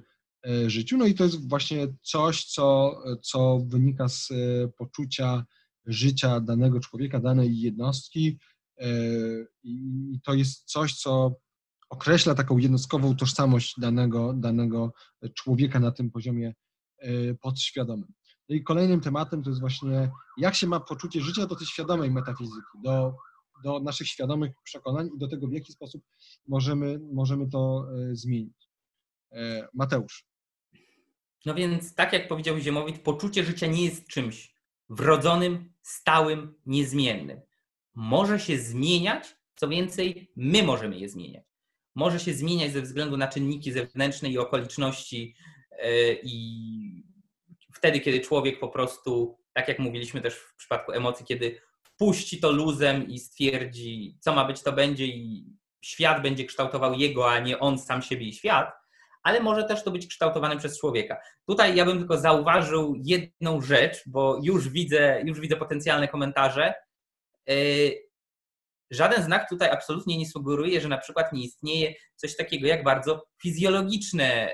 życiu. 0.68 0.98
No 0.98 1.06
i 1.06 1.14
to 1.14 1.24
jest 1.24 1.50
właśnie 1.50 1.88
coś, 2.02 2.46
co, 2.46 3.00
co 3.22 3.60
wynika 3.68 4.10
z 4.10 4.30
poczucia 4.78 5.46
życia 5.86 6.40
danego 6.40 6.80
człowieka, 6.80 7.20
danej 7.20 7.60
jednostki. 7.60 8.40
I 9.64 10.20
to 10.24 10.34
jest 10.34 10.64
coś, 10.64 10.94
co 10.94 11.40
określa 11.90 12.36
taką 12.36 12.58
jednostkową 12.58 13.16
tożsamość 13.16 13.74
danego, 13.78 14.34
danego 14.34 14.94
człowieka 15.34 15.80
na 15.80 15.92
tym 15.92 16.12
poziomie 16.12 16.54
e, 16.98 17.34
podświadomym. 17.34 18.14
No 18.50 18.56
i 18.56 18.64
kolejnym 18.64 19.02
tematem 19.02 19.44
to 19.44 19.50
jest 19.50 19.62
właśnie, 19.62 20.12
jak 20.38 20.56
się 20.56 20.68
ma 20.68 20.80
poczucie 20.80 21.22
życia 21.22 21.46
do 21.46 21.56
tej 21.56 21.68
świadomej 21.68 22.12
metafizyki, 22.12 22.82
do, 22.84 23.16
do 23.64 23.80
naszych 23.80 24.08
świadomych 24.08 24.52
przekonań 24.64 25.10
i 25.16 25.18
do 25.18 25.28
tego, 25.28 25.48
w 25.48 25.54
jaki 25.54 25.74
sposób 25.74 26.04
możemy, 26.48 27.00
możemy 27.14 27.50
to 27.50 27.86
e, 28.12 28.16
zmienić. 28.16 28.70
E, 29.32 29.68
Mateusz. 29.74 30.26
No 31.46 31.56
więc, 31.56 31.96
tak 31.96 32.14
jak 32.14 32.28
powiedział 32.28 32.60
Ziemowit, 32.60 33.00
poczucie 33.00 33.44
życia 33.44 33.68
nie 33.68 33.86
jest 33.86 34.08
czymś 34.08 34.56
wrodzonym, 34.90 35.74
stałym, 35.82 36.56
niezmiennym. 36.66 37.42
Może 37.96 38.40
się 38.40 38.58
zmieniać, 38.58 39.38
co 39.56 39.68
więcej, 39.68 40.32
my 40.36 40.64
możemy 40.64 40.98
je 41.00 41.10
zmieniać 41.10 41.48
może 41.98 42.20
się 42.20 42.34
zmieniać 42.34 42.72
ze 42.72 42.82
względu 42.82 43.18
na 43.18 43.28
czynniki 43.28 43.72
zewnętrzne 43.72 44.30
i 44.30 44.38
okoliczności 44.38 45.36
e, 45.72 46.14
i 46.14 47.04
wtedy, 47.74 48.00
kiedy 48.00 48.20
człowiek 48.20 48.60
po 48.60 48.68
prostu, 48.68 49.38
tak 49.54 49.68
jak 49.68 49.80
mówiliśmy 49.80 50.22
też 50.22 50.36
w 50.36 50.56
przypadku 50.56 50.92
emocji, 50.92 51.26
kiedy 51.26 51.62
puści 51.98 52.40
to 52.40 52.52
luzem 52.52 53.08
i 53.08 53.20
stwierdzi, 53.20 54.18
co 54.20 54.34
ma 54.34 54.46
być, 54.46 54.64
to 54.64 54.72
będzie 54.72 55.06
i 55.06 55.46
świat 55.82 56.22
będzie 56.22 56.46
kształtował 56.46 56.94
jego, 56.94 57.32
a 57.32 57.40
nie 57.40 57.60
on 57.60 57.80
sam 57.80 58.02
siebie 58.02 58.26
i 58.26 58.34
świat, 58.34 58.72
ale 59.24 59.40
może 59.40 59.64
też 59.64 59.84
to 59.84 59.92
być 59.92 60.08
kształtowane 60.08 60.58
przez 60.58 60.80
człowieka. 60.80 61.18
Tutaj 61.48 61.76
ja 61.76 61.86
bym 61.86 61.98
tylko 61.98 62.18
zauważył 62.18 62.96
jedną 63.04 63.62
rzecz, 63.62 64.04
bo 64.06 64.40
już 64.44 64.70
widzę, 64.70 65.22
już 65.26 65.40
widzę 65.40 65.56
potencjalne 65.56 66.08
komentarze. 66.08 66.74
E, 68.92 68.96
Żaden 68.96 69.24
znak 69.24 69.50
tutaj 69.50 69.70
absolutnie 69.70 70.18
nie 70.18 70.30
sugeruje, 70.30 70.82
że 70.82 70.88
na 70.88 70.98
przykład 70.98 71.34
nie 71.34 71.44
istnieje 71.44 71.94
coś 72.16 72.36
takiego 72.36 72.68
jak 72.68 72.84
bardzo 72.84 73.28
fizjologiczne, 73.42 74.54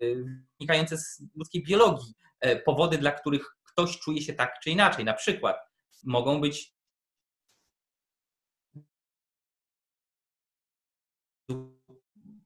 yy, 0.00 0.24
wynikające 0.60 0.98
z 0.98 1.22
ludzkiej 1.36 1.62
biologii, 1.62 2.14
yy, 2.44 2.56
powody, 2.56 2.98
dla 2.98 3.12
których 3.12 3.56
ktoś 3.64 3.98
czuje 3.98 4.22
się 4.22 4.32
tak 4.32 4.60
czy 4.62 4.70
inaczej. 4.70 5.04
Na 5.04 5.14
przykład 5.14 5.56
mogą 6.04 6.40
być 6.40 6.72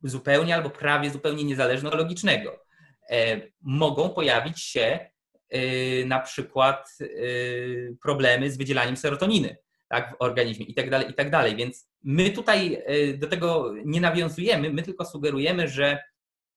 zupełnie 0.02 0.54
albo 0.54 0.70
prawie 0.70 1.10
zupełnie 1.10 1.44
niezależne 1.44 1.90
od 1.90 1.98
logicznego. 1.98 2.64
Yy, 3.10 3.52
mogą 3.60 4.10
pojawić 4.10 4.62
się 4.62 5.10
na 6.06 6.20
przykład 6.20 6.98
problemy 8.02 8.50
z 8.50 8.56
wydzielaniem 8.56 8.96
serotoniny 8.96 9.56
tak, 9.88 10.10
w 10.10 10.16
organizmie 10.18 10.66
i 10.66 10.74
tak 10.74 10.90
dalej, 10.90 11.10
i 11.10 11.14
tak 11.14 11.30
dalej. 11.30 11.56
Więc 11.56 11.88
my 12.02 12.30
tutaj 12.30 12.82
y, 12.90 13.18
do 13.18 13.26
tego 13.26 13.74
nie 13.84 14.00
nawiązujemy, 14.00 14.72
my 14.72 14.82
tylko 14.82 15.04
sugerujemy, 15.04 15.68
że 15.68 15.98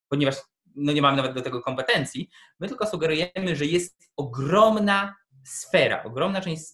ponieważ 0.08 0.36
no 0.76 0.92
nie 0.92 1.02
mamy 1.02 1.16
nawet 1.16 1.34
do 1.34 1.42
tego 1.42 1.60
kompetencji, 1.62 2.30
my 2.60 2.68
tylko 2.68 2.86
sugerujemy, 2.86 3.56
że 3.56 3.66
jest 3.66 4.12
ogromna 4.16 5.16
sfera, 5.44 6.02
ogromna 6.02 6.40
część, 6.40 6.64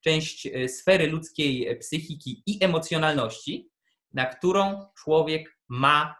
część 0.00 0.46
y, 0.46 0.68
sfery 0.68 1.06
ludzkiej 1.06 1.78
psychiki 1.78 2.42
i 2.46 2.64
emocjonalności, 2.64 3.70
na 4.12 4.26
którą 4.26 4.86
człowiek 5.04 5.58
ma 5.68 6.16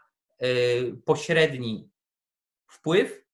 pośredni 1.05 1.89
wpływ 2.71 3.28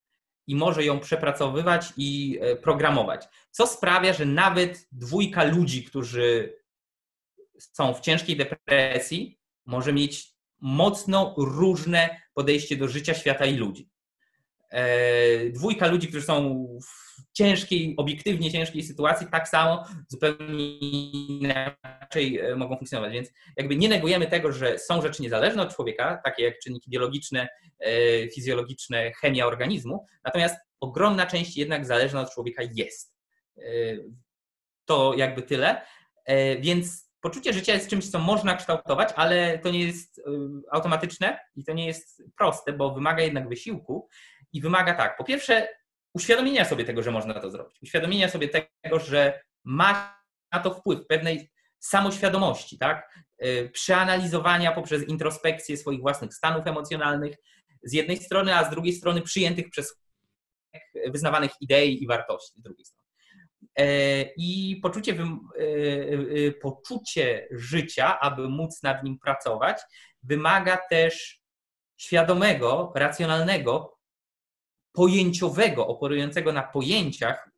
i 0.47 0.55
może 0.55 0.83
ją 0.85 0.99
przepracowywać 0.99 1.93
i 1.97 2.39
e, 2.41 2.55
programować. 2.55 3.27
Co 3.51 3.67
sprawia, 3.67 4.13
że 4.13 4.25
nawet 4.25 4.87
dwójka 4.91 5.43
ludzi, 5.43 5.83
którzy 5.83 6.55
są 7.59 7.93
w 7.93 8.01
ciężkiej 8.01 8.37
depresji, 8.37 9.39
może 9.65 9.93
mieć 9.93 10.35
mocno 10.59 11.35
różne 11.37 12.21
podejście 12.33 12.77
do 12.77 12.87
życia, 12.87 13.13
świata 13.13 13.45
i 13.45 13.55
ludzi. 13.55 13.89
E, 14.69 15.49
dwójka 15.49 15.87
ludzi, 15.87 16.07
którzy 16.07 16.25
są 16.25 16.67
w 16.81 17.04
ciężkiej, 17.35 17.93
obiektywnie 17.97 18.51
ciężkiej 18.51 18.83
sytuacji 18.83 19.27
tak 19.31 19.47
samo 19.47 19.85
zupełnie 20.07 20.77
inaczej 20.79 22.39
e, 22.39 22.55
mogą 22.55 22.77
funkcjonować. 22.77 23.13
Więc 23.13 23.31
jakby 23.57 23.75
nie 23.75 23.89
negujemy 23.89 24.27
tego, 24.27 24.51
że 24.51 24.79
są 24.79 25.01
rzeczy 25.01 25.23
niezależne 25.23 25.61
od 25.61 25.75
człowieka, 25.75 26.21
takie 26.23 26.43
jak 26.43 26.59
czynniki 26.59 26.89
biologiczne, 26.89 27.47
e, 27.79 28.29
fizjologiczne, 28.29 29.11
chemia 29.11 29.45
organizmu, 29.45 30.05
natomiast 30.23 30.55
ogromna 30.79 31.25
część 31.25 31.57
jednak 31.57 31.85
zależna 31.85 32.21
od 32.21 32.33
człowieka 32.33 32.63
jest. 32.75 33.15
E, 33.57 33.61
to 34.85 35.13
jakby 35.17 35.41
tyle. 35.41 35.81
Więc 36.59 37.09
poczucie 37.21 37.53
życia 37.53 37.73
jest 37.73 37.89
czymś, 37.89 38.09
co 38.09 38.19
można 38.19 38.55
kształtować, 38.55 39.09
ale 39.15 39.59
to 39.59 39.71
nie 39.71 39.79
jest 39.79 40.21
automatyczne 40.71 41.39
i 41.55 41.63
to 41.63 41.73
nie 41.73 41.87
jest 41.87 42.23
proste, 42.37 42.73
bo 42.73 42.93
wymaga 42.93 43.23
jednak 43.23 43.49
wysiłku 43.49 44.07
i 44.53 44.61
wymaga 44.61 44.93
tak, 44.93 45.17
po 45.17 45.23
pierwsze 45.23 45.67
uświadomienia 46.15 46.65
sobie 46.65 46.85
tego, 46.85 47.03
że 47.03 47.11
można 47.11 47.33
to 47.33 47.51
zrobić, 47.51 47.77
uświadomienia 47.81 48.29
sobie 48.29 48.49
tego, 48.83 48.99
że 48.99 49.41
ma 49.63 50.19
na 50.51 50.59
to 50.59 50.73
wpływ 50.73 51.07
pewnej 51.07 51.51
samoświadomości, 51.79 52.77
tak? 52.77 53.25
Y, 53.45 53.69
przeanalizowania 53.73 54.71
poprzez 54.71 55.07
introspekcję 55.07 55.77
swoich 55.77 56.01
własnych 56.01 56.33
stanów 56.33 56.67
emocjonalnych 56.67 57.35
z 57.83 57.93
jednej 57.93 58.17
strony, 58.17 58.55
a 58.55 58.63
z 58.63 58.69
drugiej 58.69 58.93
strony 58.93 59.21
przyjętych 59.21 59.69
przez 59.69 59.99
wyznawanych 61.07 61.51
idei 61.61 62.03
i 62.03 62.07
wartości 62.07 62.59
z 62.59 62.61
drugiej 62.61 62.85
strony. 62.85 63.05
E, 63.79 64.21
I 64.37 64.79
poczucie, 64.83 65.11
y, 65.11 65.63
y, 66.37 66.53
poczucie 66.61 67.47
życia, 67.51 68.19
aby 68.19 68.49
móc 68.49 68.83
nad 68.83 69.03
nim 69.03 69.19
pracować, 69.19 69.81
wymaga 70.23 70.77
też 70.89 71.41
świadomego, 71.97 72.93
racjonalnego 72.95 73.94
pojęciowego, 74.95 75.87
operującego 75.87 76.53
na 76.53 76.63
pojęciach 76.63 77.49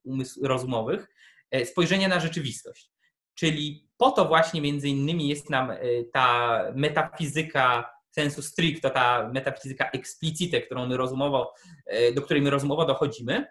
rozumowych, 0.42 1.08
e, 1.52 1.66
spojrzenia 1.66 2.08
na 2.08 2.20
rzeczywistość. 2.20 2.92
Czyli 3.36 3.88
po 3.98 4.12
to 4.12 4.26
właśnie 4.26 4.62
między 4.62 4.90
innymi 4.90 5.28
jest 5.28 5.50
nam 5.50 5.72
e, 5.72 5.78
ta 6.14 6.60
metafizyka 6.76 7.90
sensu 8.12 8.42
stricto, 8.42 8.90
ta 8.90 9.30
metafizyka 9.34 9.90
explicite, 9.90 10.62
którą 10.62 10.88
my 10.88 10.98
rozumowo, 10.98 11.54
e, 11.86 12.12
do 12.12 12.22
której 12.22 12.44
my 12.44 12.50
rozumowo 12.50 12.86
dochodzimy, 12.86 13.46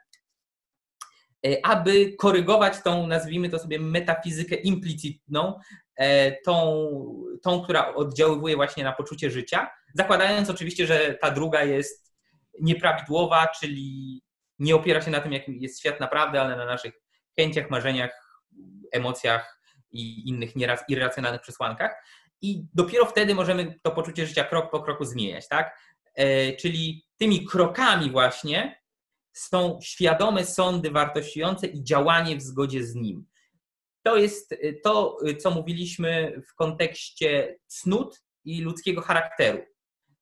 aby 1.62 2.12
korygować 2.12 2.82
tą, 2.82 3.06
nazwijmy 3.06 3.48
to 3.48 3.58
sobie, 3.58 3.78
metafizykę 3.78 4.54
implicitną, 4.54 5.58
tą, 6.44 6.88
tą, 7.42 7.62
która 7.62 7.94
oddziaływuje 7.94 8.56
właśnie 8.56 8.84
na 8.84 8.92
poczucie 8.92 9.30
życia, 9.30 9.70
zakładając 9.94 10.50
oczywiście, 10.50 10.86
że 10.86 11.18
ta 11.20 11.30
druga 11.30 11.64
jest 11.64 12.05
nieprawidłowa, 12.60 13.46
czyli 13.60 14.22
nie 14.58 14.74
opiera 14.74 15.00
się 15.00 15.10
na 15.10 15.20
tym, 15.20 15.32
jakim 15.32 15.54
jest 15.60 15.80
świat 15.80 16.00
naprawdę, 16.00 16.40
ale 16.40 16.56
na 16.56 16.66
naszych 16.66 16.94
chęciach, 17.38 17.70
marzeniach, 17.70 18.42
emocjach 18.92 19.60
i 19.90 20.28
innych 20.28 20.56
nieraz 20.56 20.84
irracjonalnych 20.88 21.40
przesłankach. 21.40 21.92
I 22.42 22.64
dopiero 22.74 23.06
wtedy 23.06 23.34
możemy 23.34 23.78
to 23.82 23.90
poczucie 23.90 24.26
życia 24.26 24.44
krok 24.44 24.70
po 24.70 24.82
kroku 24.82 25.04
zmieniać, 25.04 25.48
tak? 25.48 25.78
E, 26.14 26.52
czyli 26.52 27.06
tymi 27.16 27.46
krokami 27.46 28.10
właśnie 28.10 28.82
są 29.32 29.78
świadome 29.82 30.44
sądy 30.44 30.90
wartościujące 30.90 31.66
i 31.66 31.84
działanie 31.84 32.36
w 32.36 32.42
zgodzie 32.42 32.84
z 32.84 32.94
nim. 32.94 33.26
To 34.02 34.16
jest 34.16 34.54
to, 34.84 35.16
co 35.38 35.50
mówiliśmy 35.50 36.42
w 36.48 36.54
kontekście 36.54 37.58
cnót 37.66 38.22
i 38.44 38.60
ludzkiego 38.60 39.02
charakteru, 39.02 39.62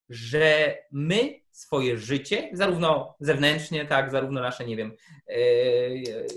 że 0.09 0.79
my 0.93 1.44
swoje 1.55 1.99
życie, 1.99 2.51
zarówno 2.53 3.17
zewnętrznie, 3.21 3.87
tak, 3.87 4.11
zarówno 4.11 4.41
nasze, 4.41 4.65
nie 4.65 4.77
wiem, 4.77 4.93
e, 5.29 5.35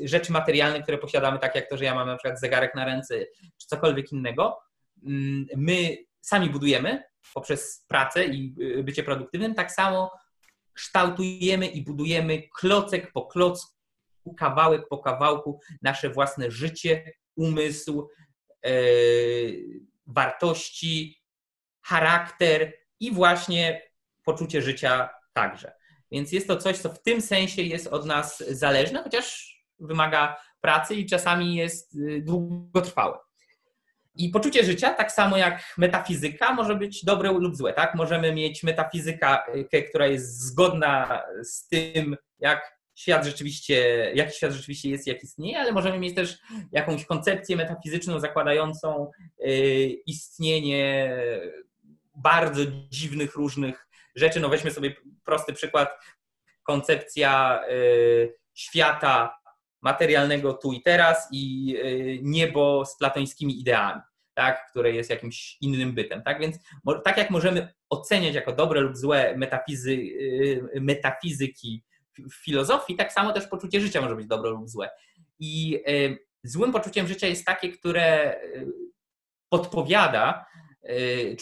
rzeczy 0.08 0.32
materialne, 0.32 0.84
które 0.84 0.98
posiadamy, 0.98 1.40
tak 1.40 1.56
jak 1.56 1.70
to, 1.70 1.78
że 1.78 1.86
ja 1.86 1.96
mam 1.96 2.08
na 2.08 2.18
przykład 2.18 2.40
zegarek 2.40 2.76
na 2.76 2.86
ręce, 2.86 3.20
czy 3.58 3.68
cokolwiek 3.68 4.12
innego, 4.12 4.58
mm, 5.06 5.46
my 5.56 5.98
sami 6.22 6.50
budujemy 6.50 7.04
poprzez 7.34 7.86
pracę 7.88 8.26
i 8.26 8.56
e, 8.80 8.84
bycie 8.84 9.04
produktywnym, 9.04 9.56
tak 9.56 9.72
samo 9.72 10.12
kształtujemy 10.74 11.68
i 11.68 11.84
budujemy 11.84 12.44
klocek 12.60 13.12
po 13.12 13.26
klocku, 13.26 13.74
kawałek 14.38 14.88
po 14.90 14.98
kawałku 14.98 15.60
nasze 15.82 16.10
własne 16.10 16.52
życie, 16.52 17.12
umysł, 17.36 18.10
e, 18.66 18.72
wartości, 20.08 21.22
charakter 21.82 22.74
i 23.00 23.12
właśnie 23.12 23.87
poczucie 24.28 24.62
życia 24.62 25.10
także. 25.34 25.72
Więc 26.12 26.32
jest 26.32 26.48
to 26.48 26.58
coś, 26.58 26.78
co 26.78 26.90
w 26.90 27.02
tym 27.02 27.22
sensie 27.22 27.62
jest 27.62 27.88
od 27.88 28.06
nas 28.06 28.44
zależne, 28.50 29.04
chociaż 29.04 29.58
wymaga 29.80 30.38
pracy 30.62 30.96
i 30.96 31.06
czasami 31.06 31.56
jest 31.56 31.96
y, 31.96 32.22
długotrwałe. 32.22 33.18
I 34.16 34.30
poczucie 34.30 34.64
życia, 34.64 34.94
tak 34.94 35.12
samo 35.12 35.38
jak 35.38 35.74
metafizyka, 35.78 36.54
może 36.54 36.76
być 36.76 37.06
dobre 37.06 37.32
lub 37.32 37.56
złe. 37.56 37.74
Tak? 37.74 37.96
Możemy 37.96 38.34
mieć 38.34 38.64
metafizykę, 38.64 39.38
która 39.90 40.08
jest 40.08 40.40
zgodna 40.40 41.24
z 41.44 41.68
tym, 41.68 42.18
jak 42.40 42.78
świat 42.96 43.26
rzeczywiście, 43.26 44.12
jaki 44.16 44.38
świat 44.38 44.52
rzeczywiście 44.52 44.90
jest, 44.90 45.08
jak 45.08 45.24
istnieje, 45.24 45.60
ale 45.60 45.72
możemy 45.72 46.00
mieć 46.00 46.16
też 46.16 46.38
jakąś 46.72 47.06
koncepcję 47.06 47.56
metafizyczną 47.56 48.20
zakładającą 48.20 49.12
y, 49.48 49.50
istnienie 50.06 51.18
bardzo 52.16 52.62
dziwnych, 52.90 53.36
różnych 53.36 53.87
rzeczy. 54.18 54.40
No 54.40 54.50
weźmy 54.50 54.72
sobie 54.72 54.96
prosty 55.26 55.54
przykład, 55.54 55.90
koncepcja 56.68 57.62
y, 57.72 58.36
świata 58.54 59.38
materialnego 59.82 60.54
tu 60.54 60.74
i 60.74 60.82
teraz 60.82 61.28
i 61.32 61.76
y, 61.78 62.20
niebo 62.22 62.86
z 62.86 62.98
platońskimi 62.98 63.60
ideami, 63.60 64.02
tak, 64.34 64.70
które 64.70 64.92
jest 64.92 65.10
jakimś 65.10 65.58
innym 65.62 65.94
bytem. 65.94 66.24
Tak 66.24 66.40
więc 66.40 66.58
tak 67.04 67.18
jak 67.18 67.30
możemy 67.30 67.74
oceniać 67.90 68.36
jako 68.36 68.52
dobre 68.52 68.82
lub 68.82 68.98
złe 68.98 69.38
metafizy, 69.38 69.92
y, 69.92 70.70
metafizyki 70.82 71.84
w 72.18 72.34
filozofii, 72.34 72.96
tak 72.96 73.14
samo 73.14 73.34
też 73.34 73.48
poczucie 73.48 73.82
życia 73.82 74.02
może 74.02 74.16
być 74.16 74.28
dobre 74.28 74.50
lub 74.50 74.70
złe. 74.70 74.90
I 75.40 75.84
złym 76.44 76.72
poczuciem 76.72 77.08
życia 77.08 77.28
jest 77.28 77.46
takie, 77.46 77.70
które 77.70 78.40
podpowiada 79.50 80.46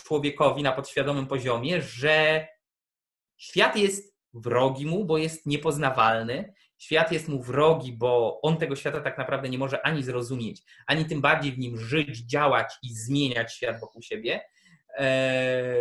człowiekowi 0.03 0.63
na 0.63 0.71
podświadomym 0.71 1.27
poziomie, 1.27 1.81
że 1.81 2.47
Świat 3.37 3.75
jest 3.75 4.15
wrogi 4.33 4.85
mu, 4.85 5.05
bo 5.05 5.17
jest 5.17 5.45
niepoznawalny. 5.45 6.53
Świat 6.77 7.11
jest 7.11 7.27
mu 7.27 7.43
wrogi, 7.43 7.93
bo 7.93 8.41
on 8.41 8.57
tego 8.57 8.75
świata 8.75 9.01
tak 9.01 9.17
naprawdę 9.17 9.49
nie 9.49 9.57
może 9.57 9.85
ani 9.85 10.03
zrozumieć, 10.03 10.63
ani 10.87 11.05
tym 11.05 11.21
bardziej 11.21 11.51
w 11.51 11.57
nim 11.57 11.77
żyć, 11.77 12.19
działać 12.19 12.73
i 12.83 12.93
zmieniać 12.93 13.53
świat 13.53 13.79
wokół 13.79 14.01
siebie. 14.01 14.41
E, 14.97 15.75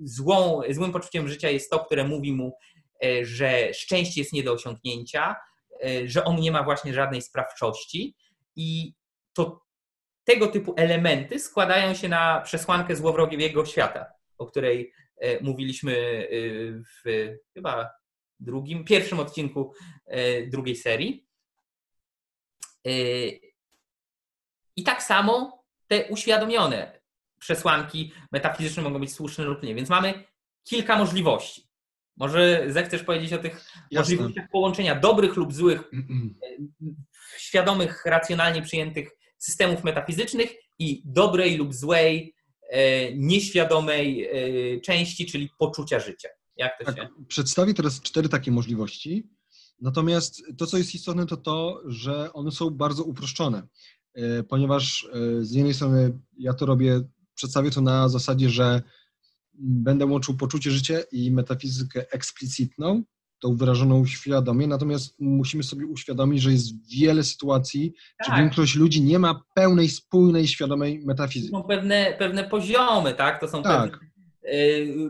złą, 0.00 0.60
złym 0.70 0.92
poczuciem 0.92 1.28
życia 1.28 1.50
jest 1.50 1.70
to, 1.70 1.78
które 1.78 2.04
mówi 2.04 2.32
mu, 2.32 2.56
e, 3.04 3.24
że 3.24 3.74
szczęście 3.74 4.20
jest 4.20 4.32
nie 4.32 4.42
do 4.42 4.52
osiągnięcia, 4.52 5.36
e, 5.84 6.08
że 6.08 6.24
on 6.24 6.36
nie 6.36 6.52
ma 6.52 6.62
właśnie 6.62 6.94
żadnej 6.94 7.22
sprawczości 7.22 8.16
i 8.56 8.94
to 9.32 9.64
tego 10.24 10.46
typu 10.46 10.74
elementy 10.76 11.38
składają 11.38 11.94
się 11.94 12.08
na 12.08 12.40
przesłankę 12.40 12.96
złowrogiego 12.96 13.66
świata, 13.66 14.06
o 14.38 14.46
której 14.46 14.92
mówiliśmy 15.40 15.92
e, 15.92 16.28
w 16.82 17.28
chyba 17.54 17.90
drugim, 18.40 18.84
pierwszym 18.84 19.20
odcinku 19.20 19.72
e, 20.06 20.46
drugiej 20.46 20.76
serii. 20.76 21.26
I 24.76 24.82
tak 24.84 25.02
samo 25.02 25.64
te 25.86 26.04
uświadomione 26.06 27.00
przesłanki 27.38 28.12
metafizyczne 28.32 28.82
mogą 28.82 28.98
być 28.98 29.12
słuszne 29.12 29.44
lub 29.44 29.62
nie. 29.62 29.74
Więc 29.74 29.88
mamy 29.88 30.24
kilka 30.64 30.98
możliwości. 30.98 31.68
Może 32.16 32.64
zechcesz 32.68 33.02
powiedzieć 33.02 33.32
o 33.32 33.38
tych 33.38 33.52
Jasne. 33.52 33.98
możliwościach 33.98 34.48
połączenia 34.52 34.94
dobrych 34.94 35.36
lub 35.36 35.52
złych, 35.54 35.90
świadomych, 37.38 38.04
racjonalnie 38.06 38.62
przyjętych 38.62 39.10
systemów 39.38 39.84
metafizycznych 39.84 40.50
i 40.78 41.02
dobrej 41.04 41.56
lub 41.56 41.74
złej 41.74 42.34
E, 42.43 42.43
nieświadomej 43.16 44.24
e, 44.24 44.80
części, 44.80 45.26
czyli 45.26 45.50
poczucia 45.58 46.00
życia. 46.00 46.28
Jak 46.56 46.78
to 46.78 46.84
tak, 46.84 46.96
się... 46.96 47.08
Przedstawię 47.28 47.74
teraz 47.74 48.00
cztery 48.00 48.28
takie 48.28 48.50
możliwości. 48.50 49.28
Natomiast 49.80 50.42
to, 50.58 50.66
co 50.66 50.78
jest 50.78 50.94
istotne, 50.94 51.26
to 51.26 51.36
to, 51.36 51.82
że 51.86 52.32
one 52.32 52.50
są 52.50 52.70
bardzo 52.70 53.04
uproszczone, 53.04 53.68
e, 54.14 54.42
ponieważ 54.42 55.08
z 55.40 55.52
jednej 55.52 55.74
strony 55.74 56.18
ja 56.38 56.54
to 56.54 56.66
robię, 56.66 57.00
przedstawię 57.34 57.70
to 57.70 57.80
na 57.80 58.08
zasadzie, 58.08 58.50
że 58.50 58.82
będę 59.58 60.06
łączył 60.06 60.36
poczucie 60.36 60.70
życia 60.70 61.00
i 61.12 61.30
metafizykę 61.30 62.12
eksplicitną, 62.12 63.02
tą 63.44 63.56
wyrażoną 63.56 64.06
świadomie, 64.06 64.66
natomiast 64.66 65.16
musimy 65.20 65.62
sobie 65.62 65.86
uświadomić, 65.86 66.42
że 66.42 66.52
jest 66.52 66.88
wiele 66.96 67.24
sytuacji, 67.24 67.94
tak. 68.18 68.28
że 68.28 68.42
większość 68.42 68.74
ludzi 68.74 69.02
nie 69.02 69.18
ma 69.18 69.42
pełnej, 69.54 69.88
spójnej, 69.88 70.48
świadomej 70.48 71.00
metafizyki. 71.06 71.52
To 71.52 71.58
są 71.58 71.64
pewne, 71.64 72.14
pewne 72.18 72.44
poziomy, 72.44 73.14
tak? 73.14 73.40
To 73.40 73.48
są 73.48 73.62
tak. 73.62 73.90
Pewne... 73.90 74.08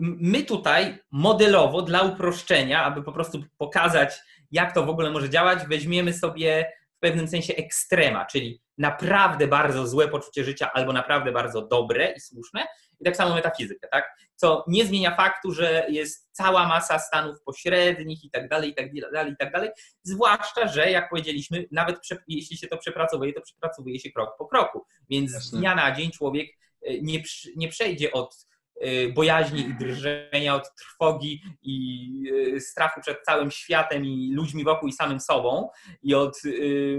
My 0.01 0.43
tutaj 0.43 0.99
modelowo, 1.11 1.83
dla 1.83 2.03
uproszczenia, 2.03 2.85
aby 2.85 3.03
po 3.03 3.13
prostu 3.13 3.45
pokazać, 3.59 4.15
jak 4.51 4.75
to 4.75 4.87
w 4.87 4.89
ogóle 4.89 5.11
może 5.11 5.31
działać, 5.31 5.59
weźmiemy 5.69 6.13
sobie 6.13 6.67
w 6.97 7.01
pewnym 7.01 7.29
sensie 7.29 7.55
ekstrema, 7.55 8.27
czyli 8.27 8.61
naprawdę 8.79 9.49
bardzo 9.49 9.87
złe 9.87 10.09
poczucie 10.09 10.45
życia 10.45 10.73
albo 10.73 10.93
naprawdę 10.93 11.33
bardzo 11.33 11.67
dobre 11.67 12.13
i 12.17 12.21
słuszne, 12.21 12.67
i 13.05 13.07
tak 13.07 13.17
samo 13.17 13.35
metafizykę, 13.35 13.89
tak? 13.89 14.17
Co 14.37 14.65
nie 14.69 14.87
zmienia 14.87 15.17
faktu, 15.17 15.53
że 15.53 15.87
jest 15.89 16.29
cała 16.33 16.69
masa 16.69 16.99
stanów 16.99 17.43
pośrednich 17.43 18.25
i 18.25 18.31
tak 18.31 18.49
dalej, 18.49 18.71
i 18.71 18.75
tak 18.75 18.95
dalej, 19.13 19.33
i 19.33 19.37
tak 19.37 19.53
dalej. 19.53 19.71
Zwłaszcza, 20.03 20.69
że 20.69 20.91
jak 20.91 21.11
powiedzieliśmy, 21.11 21.65
nawet 21.71 21.97
jeśli 22.29 22.57
się 22.57 22.67
to 22.67 22.79
przepracowuje, 22.79 23.33
to 23.33 23.41
przepracowuje 23.41 24.01
się 24.01 24.11
krok 24.11 24.37
po 24.39 24.47
kroku. 24.47 24.85
Więc 25.11 25.31
z 25.31 25.51
dnia 25.51 25.75
na 25.75 25.93
dzień 25.93 26.11
człowiek 26.11 26.49
e, 26.83 27.01
nie, 27.01 27.23
nie 27.57 27.69
przejdzie 27.69 28.13
od 28.13 28.47
e, 28.81 29.09
bojaźni 29.09 29.61
i 29.61 29.75
drżenia, 29.75 30.55
od 30.55 30.75
trwogi 30.75 31.43
i 31.63 32.09
e, 32.57 32.61
strachu 32.61 33.01
przed 33.01 33.23
całym 33.23 33.51
światem 33.51 34.05
i 34.05 34.33
ludźmi 34.35 34.65
wokół 34.65 34.89
i 34.89 34.93
samym 34.93 35.21
sobą 35.21 35.69
i 36.03 36.15
od 36.15 36.43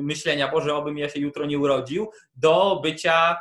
myślenia, 0.02 0.52
Boże, 0.52 0.76
obym 0.76 0.98
ja 0.98 1.10
się 1.10 1.20
jutro 1.20 1.46
nie 1.46 1.60
urodził, 1.60 2.12
do 2.36 2.80
bycia 2.84 3.38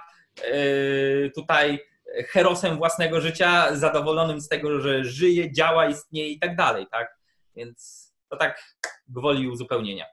tutaj 1.35 1.81
herosem 2.29 2.77
własnego 2.77 3.21
życia, 3.21 3.77
zadowolonym 3.77 4.41
z 4.41 4.49
tego, 4.49 4.81
że 4.81 5.05
żyje, 5.05 5.53
działa, 5.53 5.89
istnieje 5.89 6.29
i 6.29 6.39
tak 6.39 6.57
dalej, 6.57 6.87
tak? 6.91 7.19
Więc 7.57 8.05
to 8.31 8.37
tak 8.37 8.77
gwoli 9.09 9.49
uzupełnienia. 9.49 10.05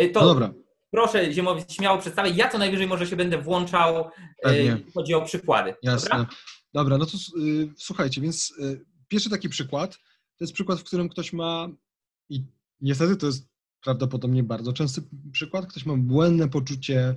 Y, 0.00 0.08
to 0.08 0.20
no 0.20 0.26
dobra. 0.26 0.52
Proszę 0.90 1.32
Ziemowi 1.32 1.62
śmiało 1.68 1.98
przedstawić. 1.98 2.36
Ja 2.36 2.48
co 2.48 2.58
najwyżej 2.58 2.86
może 2.86 3.06
się 3.06 3.16
będę 3.16 3.38
włączał, 3.38 4.10
y, 4.46 4.56
jeśli 4.56 4.92
chodzi 4.92 5.14
o 5.14 5.22
przykłady. 5.22 5.74
Jasne. 5.82 6.10
Dobra, 6.10 6.34
dobra 6.74 6.98
no 6.98 7.06
to 7.06 7.16
y, 7.16 7.68
słuchajcie, 7.76 8.20
więc 8.20 8.50
y, 8.50 8.84
pierwszy 9.08 9.30
taki 9.30 9.48
przykład 9.48 9.98
to 10.40 10.44
jest 10.44 10.52
przykład, 10.52 10.80
w 10.80 10.84
którym 10.84 11.08
ktoś 11.08 11.32
ma 11.32 11.68
i 12.28 12.44
niestety 12.80 13.16
to 13.16 13.26
jest 13.26 13.48
prawdopodobnie 13.84 14.42
bardzo 14.42 14.72
częsty 14.72 15.02
przykład, 15.32 15.66
ktoś 15.66 15.86
ma 15.86 15.94
błędne 15.96 16.48
poczucie 16.48 17.16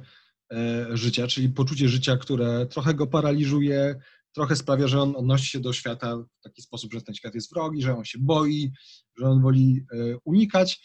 życia, 0.93 1.27
czyli 1.27 1.49
poczucie 1.49 1.89
życia, 1.89 2.17
które 2.17 2.65
trochę 2.65 2.93
go 2.93 3.07
paraliżuje, 3.07 3.95
trochę 4.33 4.55
sprawia, 4.55 4.87
że 4.87 5.01
on 5.01 5.15
odnosi 5.15 5.47
się 5.47 5.59
do 5.59 5.73
świata 5.73 6.17
w 6.17 6.43
taki 6.43 6.61
sposób, 6.61 6.93
że 6.93 7.01
ten 7.01 7.15
świat 7.15 7.35
jest 7.35 7.53
wrogi, 7.53 7.81
że 7.81 7.97
on 7.97 8.05
się 8.05 8.19
boi, 8.21 8.71
że 9.17 9.25
on 9.25 9.41
woli 9.41 9.85
e, 9.93 10.17
unikać 10.25 10.81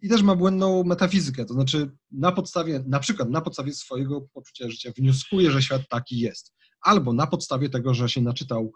i 0.00 0.08
też 0.08 0.22
ma 0.22 0.36
błędną 0.36 0.84
metafizykę, 0.84 1.44
to 1.44 1.54
znaczy 1.54 1.90
na 2.10 2.32
podstawie, 2.32 2.84
na 2.86 3.00
przykład 3.00 3.30
na 3.30 3.40
podstawie 3.40 3.72
swojego 3.72 4.20
poczucia 4.20 4.70
życia 4.70 4.92
wnioskuje, 4.96 5.50
że 5.50 5.62
świat 5.62 5.82
taki 5.88 6.18
jest, 6.18 6.54
albo 6.80 7.12
na 7.12 7.26
podstawie 7.26 7.68
tego, 7.68 7.94
że 7.94 8.08
się 8.08 8.20
naczytał 8.20 8.72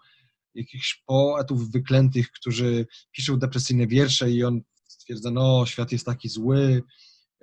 jakichś 0.54 1.02
poetów 1.06 1.70
wyklętych, 1.70 2.30
którzy 2.30 2.86
piszą 3.12 3.38
depresyjne 3.38 3.86
wiersze 3.86 4.30
i 4.30 4.44
on 4.44 4.60
stwierdza, 4.88 5.30
no 5.30 5.66
świat 5.66 5.92
jest 5.92 6.06
taki 6.06 6.28
zły, 6.28 6.82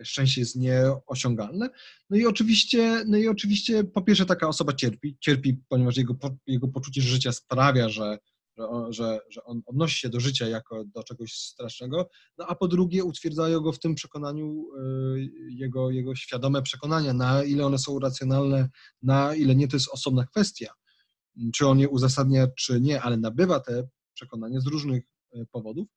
szczęście 0.04 0.42
jest 0.42 0.56
nieosiągalne. 0.56 1.70
No 2.10 2.18
i 2.18 2.26
oczywiście, 2.26 3.04
no 3.08 3.18
i 3.18 3.28
oczywiście 3.28 3.84
po 3.84 4.02
pierwsze 4.02 4.26
taka 4.26 4.48
osoba 4.48 4.74
cierpi, 4.74 5.18
cierpi, 5.20 5.58
ponieważ 5.70 5.98
jego, 5.98 6.16
jego 6.48 6.68
poczucie 6.68 7.02
życia 7.02 7.32
sprawia, 7.32 7.90
że, 7.90 8.18
że, 8.58 8.68
on, 8.68 8.94
że, 8.94 9.20
że 9.30 9.44
on 9.44 9.62
odnosi 9.66 10.00
się 10.00 10.10
do 10.10 10.20
życia 10.20 10.48
jako 10.48 10.86
do 10.86 11.04
czegoś 11.04 11.34
strasznego, 11.34 12.10
no 12.38 12.46
a 12.48 12.56
po 12.56 12.68
drugie 12.68 13.04
utwierdzają 13.04 13.60
go 13.60 13.72
w 13.72 13.80
tym 13.80 13.96
przekonaniu 13.96 14.66
y, 14.78 15.30
jego, 15.50 15.92
jego 15.92 16.16
świadome 16.16 16.62
przekonania, 16.62 17.14
na 17.14 17.44
ile 17.44 17.66
one 17.66 17.78
są 17.78 18.00
racjonalne, 18.00 18.70
na 19.02 19.36
ile 19.36 19.56
nie, 19.56 19.68
to 19.68 19.76
jest 19.76 19.90
osobna 19.90 20.26
kwestia, 20.26 20.74
czy 21.56 21.68
on 21.68 21.80
je 21.80 21.90
uzasadnia, 21.90 22.48
czy 22.58 22.82
nie, 22.82 23.02
ale 23.02 23.18
nabywa 23.18 23.60
te 23.60 23.88
przekonania 24.14 24.60
z 24.60 24.68
różnych 24.68 25.04
y, 25.36 25.46
powodów. 25.52 25.88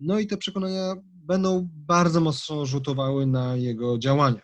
No 0.00 0.18
i 0.18 0.26
te 0.26 0.36
przekonania 0.36 0.94
będą 1.04 1.68
bardzo 1.72 2.20
mocno 2.20 2.66
rzutowały 2.66 3.26
na 3.26 3.56
jego 3.56 3.98
działania. 3.98 4.42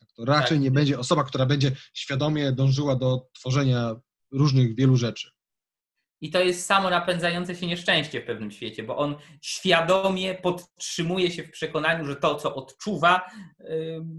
Tak, 0.00 0.08
to 0.16 0.24
raczej 0.24 0.56
tak. 0.56 0.64
nie 0.64 0.70
będzie 0.70 0.98
osoba, 0.98 1.24
która 1.24 1.46
będzie 1.46 1.72
świadomie 1.94 2.52
dążyła 2.52 2.96
do 2.96 3.28
tworzenia 3.32 3.96
różnych, 4.32 4.76
wielu 4.76 4.96
rzeczy. 4.96 5.30
I 6.20 6.30
to 6.30 6.40
jest 6.40 6.66
samo 6.66 6.90
napędzające 6.90 7.54
się 7.56 7.66
nieszczęście 7.66 8.20
w 8.20 8.24
pewnym 8.24 8.50
świecie, 8.50 8.82
bo 8.82 8.96
on 8.96 9.16
świadomie 9.40 10.34
podtrzymuje 10.34 11.30
się 11.30 11.42
w 11.42 11.50
przekonaniu, 11.50 12.04
że 12.04 12.16
to, 12.16 12.34
co 12.34 12.54
odczuwa, 12.54 13.30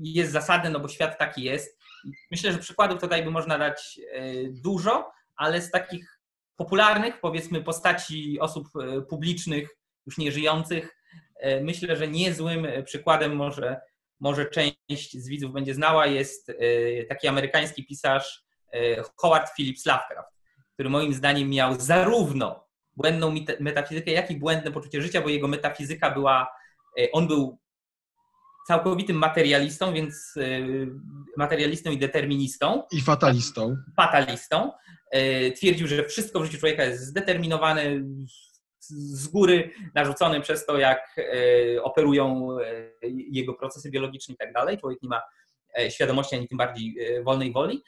jest 0.01 0.31
zasadne, 0.31 0.69
no 0.69 0.79
bo 0.79 0.87
świat 0.87 1.17
taki 1.19 1.43
jest. 1.43 1.79
Myślę, 2.31 2.51
że 2.51 2.57
przykładów 2.57 3.01
tutaj 3.01 3.23
by 3.23 3.31
można 3.31 3.57
dać 3.57 3.99
y, 4.17 4.53
dużo, 4.63 5.11
ale 5.35 5.61
z 5.61 5.71
takich 5.71 6.19
popularnych, 6.55 7.19
powiedzmy, 7.21 7.63
postaci 7.63 8.39
osób 8.39 8.67
y, 8.75 9.01
publicznych, 9.01 9.69
już 10.05 10.17
nieżyjących, 10.17 11.03
E, 11.43 11.61
myślę, 11.61 11.95
że 11.95 12.07
niezłym 12.07 12.65
e, 12.65 12.83
przykładem 12.83 13.35
może, 13.35 13.81
może 14.19 14.45
część 14.45 15.17
z 15.17 15.27
widzów 15.27 15.53
będzie 15.53 15.73
znała 15.73 16.07
jest 16.07 16.49
e, 16.49 16.55
taki 17.05 17.27
amerykański 17.27 17.85
pisarz 17.85 18.43
Howard 19.17 19.55
Phillips 19.55 19.85
Lovecraft, 19.85 20.29
który 20.73 20.89
moim 20.89 21.13
zdaniem 21.13 21.49
miał 21.49 21.79
zarówno 21.79 22.67
błędną 22.95 23.35
metafizykę, 23.59 24.11
jak 24.11 24.31
i 24.31 24.35
błędne 24.35 24.71
poczucie 24.71 25.01
życia, 25.01 25.21
bo 25.21 25.29
jego 25.29 25.47
metafizyka 25.47 26.11
była, 26.11 26.47
on 27.11 27.27
był 27.27 27.59
całkowitym 28.67 29.15
materialistą, 29.15 29.93
więc 29.93 30.33
materialistą 31.37 31.91
i 31.91 31.97
deterministą. 31.97 32.83
I 32.91 33.01
fatalistą. 33.01 33.77
Fatalistą. 33.95 34.71
Twierdził, 35.55 35.87
że 35.87 36.03
wszystko 36.03 36.39
w 36.39 36.45
życiu 36.45 36.57
człowieka 36.57 36.83
jest 36.83 37.05
zdeterminowane 37.05 37.83
z 38.89 39.27
góry 39.27 39.69
narzucony 39.95 40.41
przez 40.41 40.65
to, 40.65 40.77
jak 40.77 41.15
e, 41.17 41.83
operują 41.83 42.57
e, 42.59 42.65
jego 43.31 43.53
procesy 43.53 43.91
biologiczne 43.91 44.33
i 44.33 44.37
tak 44.37 44.53
dalej. 44.53 44.77
Człowiek 44.77 45.01
nie 45.01 45.09
ma 45.09 45.21
e, 45.77 45.91
świadomości 45.91 46.35
ani 46.35 46.47
tym 46.47 46.57
bardziej 46.57 46.95
wolnej 47.23 47.51
woli. 47.51 47.83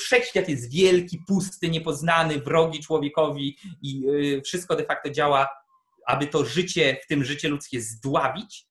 Wszechświat 0.00 0.48
jest 0.48 0.72
wielki, 0.72 1.18
pusty, 1.28 1.70
niepoznany, 1.70 2.38
wrogi 2.38 2.80
człowiekowi 2.80 3.56
i 3.82 4.02
wszystko 4.44 4.76
de 4.76 4.84
facto 4.84 5.10
działa, 5.10 5.48
aby 6.06 6.26
to 6.26 6.44
życie, 6.44 6.96
w 7.04 7.06
tym 7.06 7.24
życie 7.24 7.48
ludzkie 7.48 7.80
zdławić. 7.80 8.66